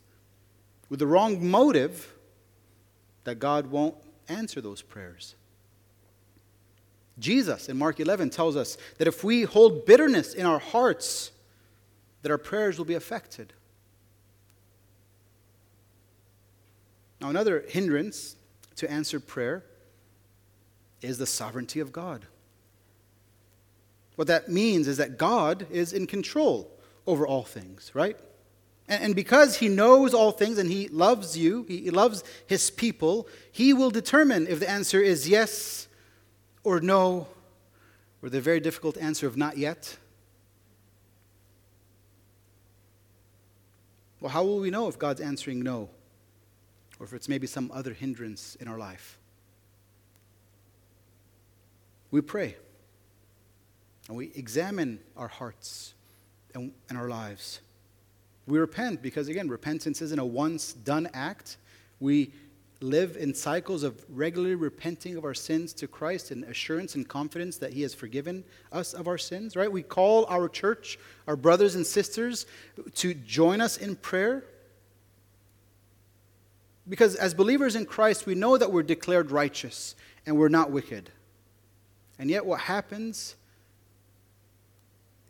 with 0.88 1.00
the 1.00 1.06
wrong 1.06 1.46
motive 1.46 2.14
that 3.24 3.38
God 3.38 3.66
won't 3.66 3.96
answer 4.28 4.60
those 4.60 4.80
prayers. 4.80 5.34
Jesus 7.18 7.68
in 7.68 7.76
Mark 7.76 8.00
11 8.00 8.30
tells 8.30 8.56
us 8.56 8.76
that 8.98 9.08
if 9.08 9.24
we 9.24 9.42
hold 9.42 9.86
bitterness 9.86 10.34
in 10.34 10.46
our 10.46 10.58
hearts, 10.58 11.32
that 12.22 12.30
our 12.30 12.38
prayers 12.38 12.78
will 12.78 12.84
be 12.84 12.94
affected. 12.94 13.52
Now, 17.20 17.30
another 17.30 17.64
hindrance 17.68 18.36
to 18.76 18.90
answered 18.90 19.26
prayer 19.26 19.64
is 21.02 21.18
the 21.18 21.26
sovereignty 21.26 21.80
of 21.80 21.92
God. 21.92 22.26
What 24.16 24.28
that 24.28 24.48
means 24.48 24.88
is 24.88 24.96
that 24.96 25.18
God 25.18 25.66
is 25.70 25.92
in 25.92 26.06
control 26.06 26.70
over 27.06 27.26
all 27.26 27.44
things, 27.44 27.90
right? 27.94 28.16
And, 28.88 29.02
and 29.02 29.16
because 29.16 29.56
He 29.56 29.68
knows 29.68 30.14
all 30.14 30.32
things 30.32 30.58
and 30.58 30.70
He 30.70 30.88
loves 30.88 31.36
you, 31.36 31.64
He, 31.66 31.82
he 31.82 31.90
loves 31.90 32.22
His 32.46 32.70
people, 32.70 33.28
He 33.50 33.72
will 33.72 33.90
determine 33.90 34.46
if 34.46 34.60
the 34.60 34.70
answer 34.70 35.00
is 35.00 35.28
yes 35.28 35.87
or 36.64 36.80
no 36.80 37.28
Or 38.22 38.28
the 38.28 38.40
very 38.40 38.60
difficult 38.60 38.96
answer 38.96 39.26
of 39.26 39.36
not 39.36 39.56
yet? 39.56 39.96
Well, 44.20 44.30
how 44.30 44.42
will 44.44 44.58
we 44.58 44.70
know 44.70 44.88
if 44.88 44.98
God's 44.98 45.20
answering 45.20 45.60
no? 45.60 45.88
Or 46.98 47.06
if 47.06 47.12
it's 47.12 47.28
maybe 47.28 47.46
some 47.46 47.70
other 47.72 47.92
hindrance 47.92 48.56
in 48.56 48.66
our 48.66 48.78
life? 48.78 49.18
We 52.10 52.20
pray 52.22 52.56
and 54.08 54.16
we 54.16 54.32
examine 54.34 54.98
our 55.16 55.28
hearts 55.28 55.94
and, 56.54 56.72
and 56.88 56.98
our 56.98 57.08
lives. 57.08 57.60
We 58.46 58.58
repent 58.58 59.02
because, 59.02 59.28
again, 59.28 59.48
repentance 59.48 60.00
isn't 60.00 60.18
a 60.18 60.24
once 60.24 60.72
done 60.72 61.08
act. 61.12 61.58
We 62.00 62.32
live 62.80 63.16
in 63.16 63.34
cycles 63.34 63.82
of 63.82 64.04
regularly 64.08 64.54
repenting 64.54 65.16
of 65.16 65.24
our 65.24 65.34
sins 65.34 65.72
to 65.74 65.88
Christ 65.88 66.30
and 66.30 66.44
assurance 66.44 66.94
and 66.94 67.08
confidence 67.08 67.56
that 67.58 67.72
He 67.72 67.82
has 67.82 67.92
forgiven 67.92 68.44
us 68.70 68.94
of 68.94 69.08
our 69.08 69.18
sins, 69.18 69.56
right? 69.56 69.70
We 69.70 69.82
call 69.82 70.26
our 70.26 70.48
church, 70.48 70.98
our 71.26 71.36
brothers 71.36 71.74
and 71.74 71.84
sisters, 71.84 72.46
to 72.96 73.14
join 73.14 73.60
us 73.60 73.76
in 73.76 73.96
prayer. 73.96 74.44
Because 76.88 77.16
as 77.16 77.34
believers 77.34 77.74
in 77.74 77.84
Christ, 77.84 78.26
we 78.26 78.34
know 78.34 78.56
that 78.56 78.72
we're 78.72 78.82
declared 78.84 79.30
righteous 79.30 79.96
and 80.24 80.38
we're 80.38 80.48
not 80.48 80.70
wicked. 80.70 81.10
And 82.18 82.30
yet, 82.30 82.46
what 82.46 82.60
happens 82.60 83.34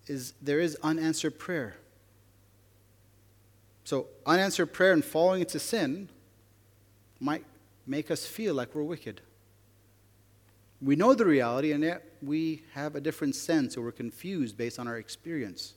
is 0.06 0.34
there 0.40 0.60
is 0.60 0.76
unanswered 0.82 1.38
prayer. 1.38 1.76
So, 3.84 4.06
unanswered 4.26 4.72
prayer 4.72 4.92
and 4.92 5.04
falling 5.04 5.40
into 5.40 5.58
sin 5.58 6.08
might 7.20 7.44
make 7.86 8.10
us 8.10 8.24
feel 8.26 8.54
like 8.54 8.74
we're 8.74 8.82
wicked. 8.82 9.20
We 10.80 10.94
know 10.94 11.14
the 11.14 11.26
reality, 11.26 11.72
and 11.72 11.82
yet 11.82 12.04
we 12.22 12.62
have 12.74 12.94
a 12.94 13.00
different 13.00 13.34
sense 13.34 13.76
or 13.76 13.82
we're 13.82 13.92
confused 13.92 14.56
based 14.56 14.78
on 14.78 14.86
our 14.86 14.96
experience. 14.96 15.74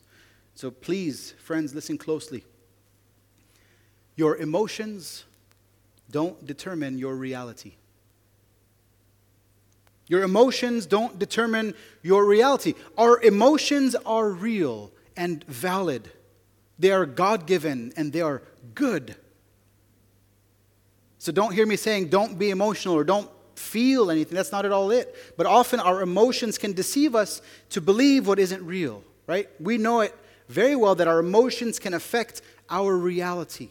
So 0.53 0.69
please, 0.69 1.33
friends, 1.39 1.73
listen 1.73 1.97
closely. 1.97 2.43
Your 4.15 4.37
emotions 4.37 5.25
don't 6.11 6.45
determine 6.45 6.99
your 6.99 7.15
reality. 7.15 7.73
Your 10.07 10.23
emotions 10.23 10.85
don't 10.85 11.17
determine 11.17 11.73
your 12.03 12.25
reality. 12.25 12.73
Our 12.97 13.21
emotions 13.21 13.95
are 14.05 14.29
real 14.29 14.91
and 15.15 15.43
valid, 15.45 16.11
they 16.77 16.91
are 16.91 17.05
God 17.05 17.45
given 17.45 17.93
and 17.95 18.11
they 18.11 18.21
are 18.21 18.41
good. 18.75 19.15
So 21.21 21.31
don't 21.31 21.53
hear 21.53 21.67
me 21.67 21.75
saying 21.75 22.07
don't 22.07 22.39
be 22.39 22.49
emotional 22.49 22.95
or 22.95 23.03
don't 23.03 23.29
feel 23.53 24.09
anything. 24.09 24.35
That's 24.35 24.51
not 24.51 24.65
at 24.65 24.71
all 24.71 24.89
it. 24.89 25.15
But 25.37 25.45
often 25.45 25.79
our 25.79 26.01
emotions 26.01 26.57
can 26.57 26.73
deceive 26.73 27.13
us 27.13 27.43
to 27.69 27.79
believe 27.79 28.25
what 28.25 28.39
isn't 28.39 28.65
real, 28.65 29.03
right? 29.27 29.47
We 29.59 29.77
know 29.77 29.99
it 29.99 30.15
very 30.49 30.75
well 30.75 30.95
that 30.95 31.07
our 31.07 31.19
emotions 31.19 31.77
can 31.77 31.93
affect 31.93 32.41
our 32.71 32.97
reality. 32.97 33.69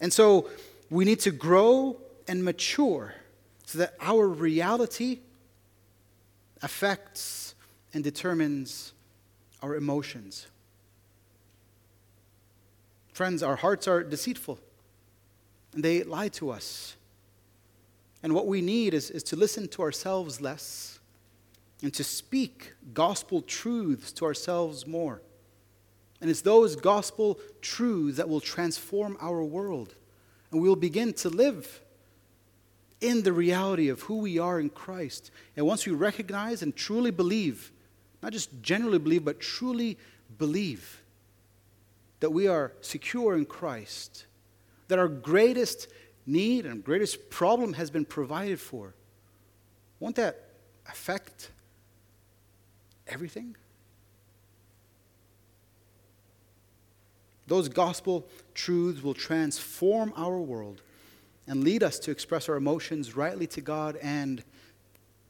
And 0.00 0.12
so 0.12 0.50
we 0.90 1.04
need 1.04 1.20
to 1.20 1.30
grow 1.30 1.98
and 2.26 2.44
mature 2.44 3.14
so 3.64 3.78
that 3.78 3.94
our 4.00 4.26
reality 4.26 5.20
affects 6.62 7.54
and 7.94 8.02
determines 8.02 8.92
our 9.62 9.76
emotions. 9.76 10.48
Friends, 13.12 13.44
our 13.44 13.54
hearts 13.54 13.86
are 13.86 14.02
deceitful 14.02 14.58
and 15.74 15.82
they 15.82 16.02
lie 16.02 16.28
to 16.28 16.50
us. 16.50 16.96
And 18.22 18.34
what 18.34 18.46
we 18.46 18.60
need 18.60 18.94
is, 18.94 19.10
is 19.10 19.22
to 19.24 19.36
listen 19.36 19.68
to 19.68 19.82
ourselves 19.82 20.40
less 20.40 20.98
and 21.82 21.94
to 21.94 22.02
speak 22.02 22.72
gospel 22.92 23.42
truths 23.42 24.12
to 24.12 24.24
ourselves 24.24 24.86
more. 24.86 25.22
And 26.20 26.28
it's 26.28 26.40
those 26.40 26.74
gospel 26.74 27.38
truths 27.60 28.16
that 28.16 28.28
will 28.28 28.40
transform 28.40 29.16
our 29.20 29.44
world. 29.44 29.94
And 30.50 30.60
we 30.60 30.68
will 30.68 30.76
begin 30.76 31.12
to 31.14 31.28
live 31.28 31.80
in 33.00 33.22
the 33.22 33.32
reality 33.32 33.88
of 33.88 34.02
who 34.02 34.18
we 34.18 34.38
are 34.38 34.58
in 34.58 34.70
Christ. 34.70 35.30
And 35.56 35.66
once 35.66 35.86
we 35.86 35.92
recognize 35.92 36.62
and 36.62 36.74
truly 36.74 37.12
believe, 37.12 37.70
not 38.22 38.32
just 38.32 38.50
generally 38.62 38.98
believe, 38.98 39.24
but 39.24 39.38
truly 39.38 39.96
believe 40.38 41.02
that 42.18 42.30
we 42.30 42.48
are 42.48 42.72
secure 42.80 43.36
in 43.36 43.44
Christ, 43.44 44.26
that 44.88 44.98
our 44.98 45.08
greatest 45.08 45.88
need 46.26 46.66
and 46.66 46.82
greatest 46.84 47.30
problem 47.30 47.74
has 47.74 47.90
been 47.90 48.04
provided 48.04 48.60
for, 48.60 48.94
won't 50.00 50.16
that 50.16 50.50
affect 50.86 51.50
everything? 53.06 53.56
Those 57.46 57.68
gospel 57.68 58.28
truths 58.54 59.02
will 59.02 59.14
transform 59.14 60.12
our 60.16 60.38
world 60.38 60.82
and 61.46 61.64
lead 61.64 61.82
us 61.82 61.98
to 62.00 62.10
express 62.10 62.48
our 62.48 62.56
emotions 62.56 63.16
rightly 63.16 63.46
to 63.48 63.62
God 63.62 63.96
and 64.02 64.44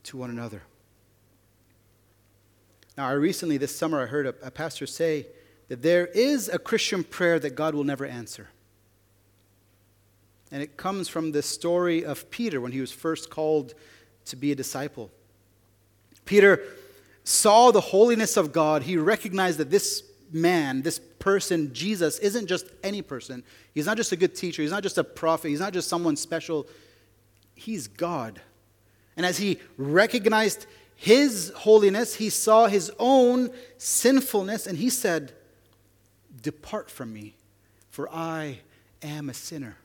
to 0.03 0.17
one 0.17 0.31
another. 0.31 0.63
Now, 2.97 3.07
I 3.07 3.13
recently, 3.13 3.57
this 3.57 3.75
summer, 3.75 4.03
I 4.03 4.07
heard 4.07 4.27
a, 4.27 4.35
a 4.43 4.51
pastor 4.51 4.85
say 4.85 5.29
that 5.69 5.83
there 5.83 6.07
is 6.07 6.49
a 6.49 6.59
Christian 6.59 7.05
prayer 7.05 7.39
that 7.39 7.51
God 7.51 7.77
will 7.77 7.85
never 7.85 8.05
answer. 8.05 8.49
And 10.51 10.63
it 10.63 10.77
comes 10.77 11.09
from 11.09 11.33
the 11.33 11.43
story 11.43 12.05
of 12.05 12.31
Peter 12.31 12.61
when 12.61 12.73
he 12.73 12.81
was 12.81 12.93
first 12.93 13.31
called 13.31 13.75
to 14.27 14.37
be 14.37 14.53
a 14.53 14.55
disciple. 14.55 15.11
Peter 16.25 16.63
saw 17.25 17.71
the 17.71 17.81
holiness 17.81 18.37
of 18.37 18.53
God. 18.53 18.83
He 18.83 18.97
recognized 18.97 19.59
that 19.59 19.71
this 19.71 20.03
man, 20.33 20.83
this 20.83 20.99
person, 21.19 21.73
Jesus, 21.73 22.19
isn't 22.19 22.47
just 22.47 22.67
any 22.83 23.03
person. 23.03 23.43
He's 23.75 23.87
not 23.87 23.97
just 23.97 24.13
a 24.13 24.17
good 24.17 24.35
teacher. 24.35 24.63
He's 24.63 24.71
not 24.71 24.83
just 24.83 24.99
a 24.99 25.05
prophet. 25.05 25.49
He's 25.49 25.61
not 25.61 25.73
just 25.73 25.89
someone 25.89 26.17
special. 26.17 26.67
He's 27.55 27.89
God. 27.89 28.41
And 29.17 29.27
as 29.27 29.39
he 29.39 29.59
recognized 29.77 30.67
his 30.95 31.53
holiness, 31.55 32.15
he 32.15 32.31
saw 32.31 32.67
his 32.67 32.91
own 32.99 33.51
sinfulness, 33.77 34.67
and 34.67 34.79
he 34.79 34.91
said, 34.91 35.33
Depart 36.43 36.91
from 36.91 37.13
me, 37.13 37.37
for 37.91 38.09
I 38.13 38.61
am 39.03 39.29
a 39.29 39.35
sinner. 39.35 39.77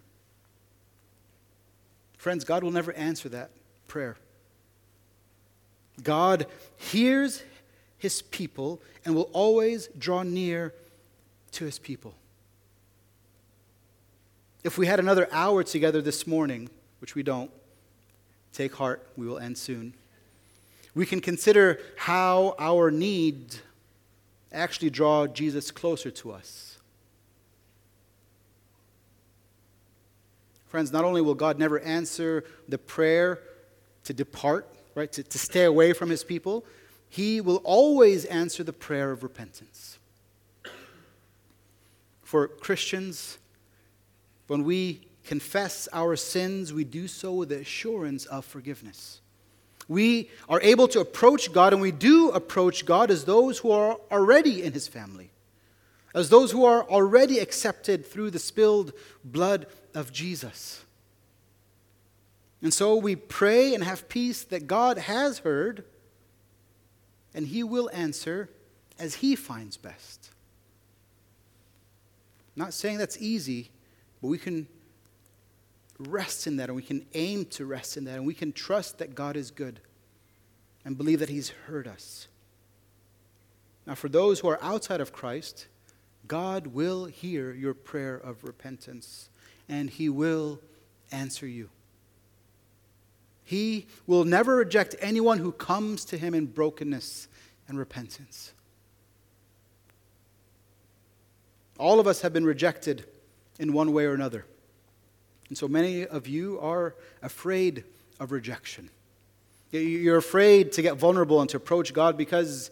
Friends, 2.24 2.46
God 2.46 2.64
will 2.64 2.72
never 2.72 2.94
answer 2.94 3.28
that 3.28 3.50
prayer. 3.90 4.16
God 6.02 6.46
hears 6.78 7.44
his 7.98 8.22
people 8.22 8.82
and 9.04 9.14
will 9.14 9.30
always 9.34 9.90
draw 9.98 10.24
near 10.24 10.74
to 11.52 11.66
his 11.66 11.80
people. 11.80 12.14
If 14.64 14.78
we 14.78 14.88
had 14.88 15.02
another 15.02 15.28
hour 15.34 15.66
together 15.66 16.02
this 16.02 16.26
morning, 16.26 16.70
which 17.00 17.14
we 17.14 17.24
don't, 17.24 17.52
take 18.54 18.74
heart, 18.74 19.06
we 19.18 19.28
will 19.28 19.38
end 19.38 19.58
soon. 19.58 19.94
We 20.96 21.06
can 21.06 21.20
consider 21.20 21.82
how 21.98 22.56
our 22.58 22.90
need 22.90 23.56
actually 24.50 24.92
draw 24.92 25.28
Jesus 25.28 25.72
closer 25.72 26.10
to 26.12 26.32
us. 26.32 26.73
Friends, 30.74 30.92
not 30.92 31.06
only 31.06 31.22
will 31.22 31.36
God 31.36 31.60
never 31.60 31.80
answer 31.82 32.44
the 32.68 32.80
prayer 32.80 33.42
to 34.06 34.12
depart, 34.12 34.68
right, 34.96 35.12
to, 35.12 35.22
to 35.22 35.38
stay 35.38 35.66
away 35.66 35.94
from 35.94 36.10
his 36.10 36.24
people, 36.24 36.66
he 37.10 37.42
will 37.42 37.58
always 37.58 38.26
answer 38.26 38.64
the 38.64 38.74
prayer 38.74 39.12
of 39.12 39.22
repentance. 39.22 40.00
For 42.24 42.48
Christians, 42.48 43.38
when 44.48 44.64
we 44.64 45.02
confess 45.24 45.88
our 45.94 46.16
sins, 46.16 46.74
we 46.74 46.86
do 46.86 47.08
so 47.08 47.36
with 47.36 47.50
the 47.50 47.60
assurance 47.60 48.26
of 48.26 48.44
forgiveness. 48.44 49.22
We 49.88 50.32
are 50.50 50.60
able 50.62 50.88
to 50.88 51.02
approach 51.02 51.54
God, 51.54 51.74
and 51.74 51.84
we 51.84 51.92
do 51.92 52.32
approach 52.32 52.84
God 52.84 53.12
as 53.12 53.26
those 53.26 53.60
who 53.60 53.70
are 53.70 54.00
already 54.12 54.64
in 54.64 54.74
his 54.74 54.88
family, 54.88 55.30
as 56.13 56.30
those 56.30 56.52
who 56.52 56.63
are 56.63 56.84
already 56.89 57.39
accepted 57.39 58.06
through 58.06 58.32
the 58.32 58.39
spilled 58.39 58.93
blood 59.23 59.65
of 59.95 60.12
Jesus. 60.12 60.86
And 62.62 62.73
so 62.73 62.95
we 62.95 63.15
pray 63.15 63.73
and 63.73 63.84
have 63.84 64.08
peace 64.08 64.43
that 64.45 64.67
God 64.67 64.97
has 64.97 65.39
heard 65.39 65.84
and 67.34 67.47
He 67.47 67.63
will 67.63 67.89
answer 67.91 68.49
as 68.99 69.15
He 69.15 69.36
finds 69.36 69.78
best. 69.78 70.30
not 72.56 72.73
saying 72.73 72.99
that's 72.99 73.17
easy, 73.19 73.71
but 74.21 74.28
we 74.28 74.38
can 74.38 74.67
rest 75.99 76.47
in 76.47 76.58
that 76.58 76.69
and 76.69 76.76
we 76.76 76.84
can 76.84 77.06
aim 77.13 77.45
to 77.45 77.65
rest 77.65 77.97
in 77.97 78.04
that 78.06 78.15
and 78.15 78.26
we 78.26 78.34
can 78.34 78.52
trust 78.52 78.99
that 78.99 79.15
God 79.15 79.36
is 79.36 79.52
good 79.52 79.80
and 80.86 80.97
believe 80.97 81.19
that 81.19 81.30
He's 81.30 81.49
heard 81.49 81.88
us. 81.88 82.28
Now, 83.86 83.95
for 83.95 84.08
those 84.08 84.39
who 84.39 84.47
are 84.47 84.60
outside 84.62 85.02
of 85.02 85.12
Christ, 85.12 85.67
God 86.28 86.68
will 86.68 87.06
hear 87.06 87.54
your 87.54 87.74
prayer 87.74 88.16
of 88.16 88.44
repentance 88.44 89.30
and 89.68 89.90
he 89.90 90.10
will 90.10 90.60
answer 91.12 91.48
you. 91.48 91.70
He 93.44 93.88
will 94.08 94.24
never 94.24 94.56
reject 94.56 94.96
anyone 95.00 95.40
who 95.40 95.52
comes 95.52 96.06
to 96.06 96.18
him 96.18 96.34
in 96.34 96.46
brokenness, 96.46 97.28
and 97.68 97.78
repentance. 97.78 98.54
All 101.80 102.00
of 102.00 102.08
us 102.08 102.22
have 102.22 102.34
been 102.34 102.46
rejected 102.46 103.06
in 103.58 103.74
one 103.74 103.94
way 103.94 104.06
or 104.06 104.14
another. 104.14 104.46
And 105.50 105.58
so 105.58 105.68
many 105.68 106.06
of 106.06 106.28
you 106.28 106.60
are 106.60 106.96
afraid 107.22 107.84
of 108.20 108.32
rejection. 108.32 108.90
You're 109.72 110.18
afraid 110.18 110.72
to 110.74 110.82
get 110.82 110.98
vulnerable 110.98 111.42
and 111.42 111.50
to 111.52 111.58
approach 111.58 111.94
God 111.94 112.18
because 112.18 112.70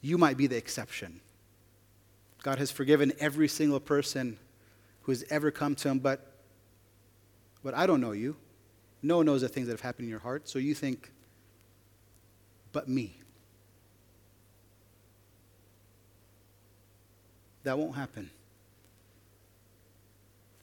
you 0.00 0.16
might 0.16 0.36
be 0.36 0.46
the 0.46 0.56
exception. 0.56 1.21
God 2.42 2.58
has 2.58 2.70
forgiven 2.70 3.12
every 3.20 3.48
single 3.48 3.80
person 3.80 4.36
who 5.02 5.12
has 5.12 5.24
ever 5.30 5.50
come 5.50 5.74
to 5.76 5.88
Him, 5.88 5.98
but, 5.98 6.32
but 7.62 7.74
I 7.74 7.86
don't 7.86 8.00
know 8.00 8.12
you. 8.12 8.36
No 9.02 9.18
one 9.18 9.26
knows 9.26 9.40
the 9.40 9.48
things 9.48 9.66
that 9.66 9.72
have 9.72 9.80
happened 9.80 10.06
in 10.06 10.10
your 10.10 10.20
heart, 10.20 10.48
so 10.48 10.58
you 10.58 10.74
think, 10.74 11.10
but 12.72 12.88
me. 12.88 13.16
That 17.64 17.78
won't 17.78 17.94
happen. 17.94 18.30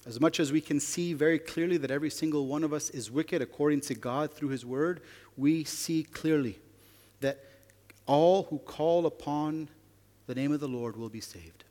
As 0.05 0.19
much 0.19 0.39
as 0.39 0.51
we 0.51 0.61
can 0.61 0.79
see 0.79 1.13
very 1.13 1.39
clearly 1.39 1.77
that 1.77 1.91
every 1.91 2.09
single 2.09 2.47
one 2.47 2.63
of 2.63 2.73
us 2.73 2.89
is 2.89 3.11
wicked 3.11 3.41
according 3.41 3.81
to 3.81 3.93
God 3.93 4.33
through 4.33 4.49
His 4.49 4.65
Word, 4.65 5.01
we 5.37 5.63
see 5.63 6.03
clearly 6.03 6.59
that 7.21 7.43
all 8.05 8.43
who 8.43 8.57
call 8.59 9.05
upon 9.05 9.69
the 10.27 10.35
name 10.35 10.51
of 10.51 10.59
the 10.59 10.67
Lord 10.67 10.97
will 10.97 11.09
be 11.09 11.21
saved. 11.21 11.65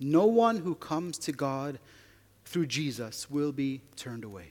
No 0.00 0.26
one 0.26 0.58
who 0.58 0.74
comes 0.74 1.18
to 1.18 1.32
God 1.32 1.78
through 2.44 2.66
Jesus 2.66 3.30
will 3.30 3.52
be 3.52 3.80
turned 3.96 4.24
away. 4.24 4.50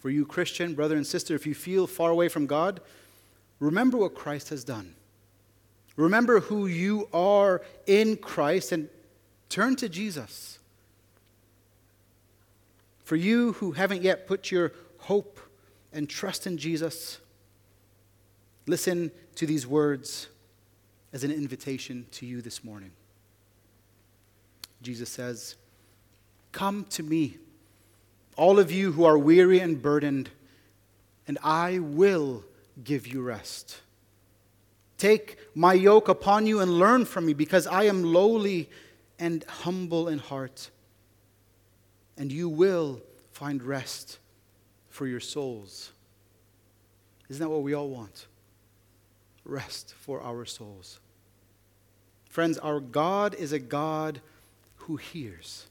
For 0.00 0.10
you, 0.10 0.24
Christian, 0.24 0.74
brother 0.74 0.96
and 0.96 1.06
sister, 1.06 1.34
if 1.34 1.46
you 1.46 1.54
feel 1.54 1.86
far 1.86 2.10
away 2.10 2.28
from 2.28 2.46
God, 2.46 2.80
remember 3.58 3.98
what 3.98 4.14
Christ 4.14 4.48
has 4.48 4.64
done. 4.64 4.94
Remember 5.96 6.40
who 6.40 6.66
you 6.66 7.08
are 7.12 7.60
in 7.86 8.16
Christ 8.16 8.72
and 8.72 8.88
turn 9.50 9.76
to 9.76 9.88
Jesus. 9.88 10.58
For 13.04 13.16
you 13.16 13.52
who 13.54 13.72
haven't 13.72 14.02
yet 14.02 14.26
put 14.26 14.50
your 14.50 14.72
hope 14.98 15.38
and 15.92 16.08
trust 16.08 16.46
in 16.46 16.56
Jesus, 16.56 17.18
listen 18.66 19.10
to 19.34 19.46
these 19.46 19.66
words 19.66 20.28
as 21.12 21.24
an 21.24 21.30
invitation 21.30 22.06
to 22.12 22.26
you 22.26 22.40
this 22.40 22.62
morning. 22.62 22.92
Jesus 24.82 25.08
says, 25.08 25.56
Come 26.52 26.84
to 26.90 27.02
me, 27.02 27.36
all 28.36 28.58
of 28.58 28.70
you 28.70 28.92
who 28.92 29.04
are 29.04 29.18
weary 29.18 29.60
and 29.60 29.80
burdened, 29.80 30.30
and 31.26 31.38
I 31.42 31.78
will 31.78 32.44
give 32.82 33.06
you 33.06 33.22
rest. 33.22 33.80
Take 34.98 35.38
my 35.54 35.74
yoke 35.74 36.08
upon 36.08 36.46
you 36.46 36.60
and 36.60 36.78
learn 36.78 37.04
from 37.04 37.26
me, 37.26 37.34
because 37.34 37.66
I 37.66 37.84
am 37.84 38.02
lowly 38.02 38.68
and 39.18 39.44
humble 39.44 40.08
in 40.08 40.18
heart, 40.18 40.70
and 42.16 42.32
you 42.32 42.48
will 42.48 43.00
find 43.32 43.62
rest 43.62 44.18
for 44.88 45.06
your 45.06 45.20
souls. 45.20 45.92
Isn't 47.28 47.40
that 47.42 47.48
what 47.48 47.62
we 47.62 47.74
all 47.74 47.88
want? 47.88 48.26
Rest 49.44 49.94
for 49.94 50.20
our 50.22 50.44
souls. 50.44 50.99
Friends, 52.30 52.58
our 52.58 52.78
God 52.78 53.34
is 53.34 53.52
a 53.52 53.58
God 53.58 54.20
who 54.76 54.96
hears. 54.96 55.66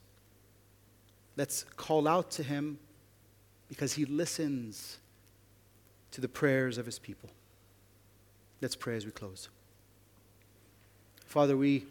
Let's 1.38 1.64
call 1.78 2.06
out 2.06 2.32
to 2.32 2.44
him 2.44 2.80
because 3.70 3.94
he 3.94 4.04
listens 4.04 4.98
to 6.12 6.20
the 6.20 6.28
prayers 6.28 6.78
of 6.78 6.86
his 6.86 7.00
people. 7.00 7.30
Let's 8.62 8.76
pray 8.76 8.98
as 8.98 9.06
we 9.06 9.12
close. 9.12 9.48
Father, 11.26 11.56
we, 11.56 11.86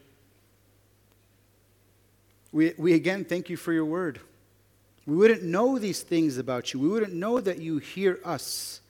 we, 2.53 2.75
we 2.77 2.93
again 2.93 3.25
thank 3.25 3.49
you 3.49 3.57
for 3.57 3.73
your 3.73 3.87
word. 3.87 4.21
We 5.07 5.17
wouldn't 5.17 5.45
know 5.45 5.79
these 5.79 6.03
things 6.03 6.37
about 6.37 6.75
you. 6.75 6.81
We 6.81 6.89
wouldn't 6.89 7.15
know 7.15 7.41
that 7.41 7.59
you 7.59 7.79
hear 7.79 8.19
us 8.23 8.83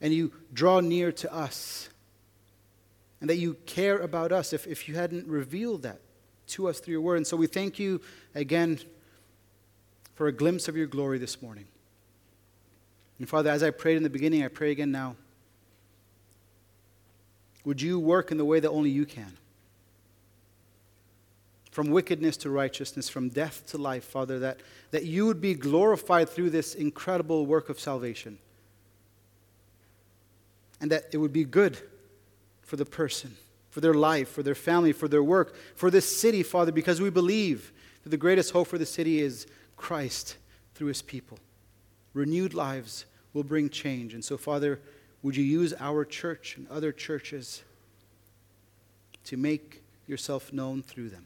and 0.00 0.12
you 0.12 0.32
draw 0.52 0.80
near 0.80 1.12
to 1.12 1.32
us 1.32 1.89
and 3.20 3.28
that 3.28 3.36
you 3.36 3.54
care 3.66 3.98
about 3.98 4.32
us 4.32 4.52
if, 4.52 4.66
if 4.66 4.88
you 4.88 4.94
hadn't 4.94 5.26
revealed 5.26 5.82
that 5.82 6.00
to 6.48 6.68
us 6.68 6.80
through 6.80 6.92
your 6.92 7.00
word. 7.00 7.16
And 7.16 7.26
so 7.26 7.36
we 7.36 7.46
thank 7.46 7.78
you 7.78 8.00
again 8.34 8.80
for 10.14 10.26
a 10.26 10.32
glimpse 10.32 10.68
of 10.68 10.76
your 10.76 10.86
glory 10.86 11.18
this 11.18 11.40
morning. 11.40 11.66
And 13.18 13.28
Father, 13.28 13.50
as 13.50 13.62
I 13.62 13.70
prayed 13.70 13.96
in 13.96 14.02
the 14.02 14.10
beginning, 14.10 14.44
I 14.44 14.48
pray 14.48 14.70
again 14.70 14.90
now. 14.90 15.16
Would 17.64 17.82
you 17.82 17.98
work 17.98 18.30
in 18.30 18.38
the 18.38 18.44
way 18.44 18.60
that 18.60 18.70
only 18.70 18.90
you 18.90 19.04
can? 19.04 19.36
From 21.70 21.90
wickedness 21.90 22.38
to 22.38 22.50
righteousness, 22.50 23.08
from 23.08 23.28
death 23.28 23.64
to 23.68 23.78
life, 23.78 24.04
Father, 24.04 24.38
that, 24.40 24.60
that 24.90 25.04
you 25.04 25.26
would 25.26 25.40
be 25.40 25.54
glorified 25.54 26.30
through 26.30 26.50
this 26.50 26.74
incredible 26.74 27.44
work 27.46 27.68
of 27.68 27.78
salvation. 27.78 28.38
And 30.80 30.90
that 30.90 31.04
it 31.12 31.18
would 31.18 31.32
be 31.32 31.44
good 31.44 31.78
for 32.70 32.76
the 32.76 32.84
person, 32.84 33.36
for 33.70 33.80
their 33.80 33.94
life, 33.94 34.28
for 34.28 34.44
their 34.44 34.54
family, 34.54 34.92
for 34.92 35.08
their 35.08 35.24
work, 35.24 35.56
for 35.74 35.90
this 35.90 36.20
city, 36.20 36.44
Father, 36.44 36.70
because 36.70 37.00
we 37.00 37.10
believe 37.10 37.72
that 38.04 38.10
the 38.10 38.16
greatest 38.16 38.52
hope 38.52 38.68
for 38.68 38.78
the 38.78 38.86
city 38.86 39.20
is 39.20 39.48
Christ 39.76 40.36
through 40.76 40.86
his 40.86 41.02
people. 41.02 41.40
Renewed 42.14 42.54
lives 42.54 43.06
will 43.34 43.42
bring 43.42 43.70
change. 43.70 44.14
And 44.14 44.24
so, 44.24 44.36
Father, 44.36 44.78
would 45.20 45.34
you 45.34 45.42
use 45.42 45.74
our 45.80 46.04
church 46.04 46.56
and 46.56 46.68
other 46.68 46.92
churches 46.92 47.64
to 49.24 49.36
make 49.36 49.82
yourself 50.06 50.52
known 50.52 50.80
through 50.80 51.08
them? 51.08 51.24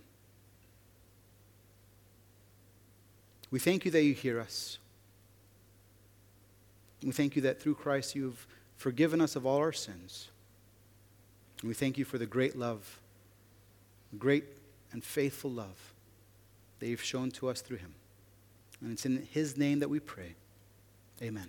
We 3.51 3.59
thank 3.59 3.85
you 3.85 3.91
that 3.91 4.03
you 4.03 4.15
hear 4.15 4.41
us. 4.41 4.79
We 7.05 7.13
thank 7.13 7.37
you 7.37 7.43
that 7.43 7.61
through 7.61 7.75
Christ 7.75 8.15
you've 8.15 8.47
forgiven 8.79 9.21
us 9.21 9.37
of 9.37 9.45
all 9.45 9.59
our 9.59 9.73
sins. 9.73 10.31
And 11.65 11.69
we 11.71 11.75
thank 11.75 11.97
you 11.97 12.05
for 12.05 12.19
the 12.19 12.27
great 12.27 12.59
love, 12.59 13.01
great 14.19 14.45
and 14.93 15.03
faithful 15.03 15.51
love 15.51 15.95
that 16.79 16.89
you've 16.89 17.03
shown 17.03 17.31
to 17.31 17.49
us 17.49 17.63
through 17.63 17.79
him. 17.79 17.95
And 18.83 18.93
it's 18.93 19.07
in 19.07 19.27
his 19.31 19.57
name 19.57 19.79
that 19.79 19.89
we 19.89 19.99
pray. 19.99 20.35
Amen. 21.23 21.49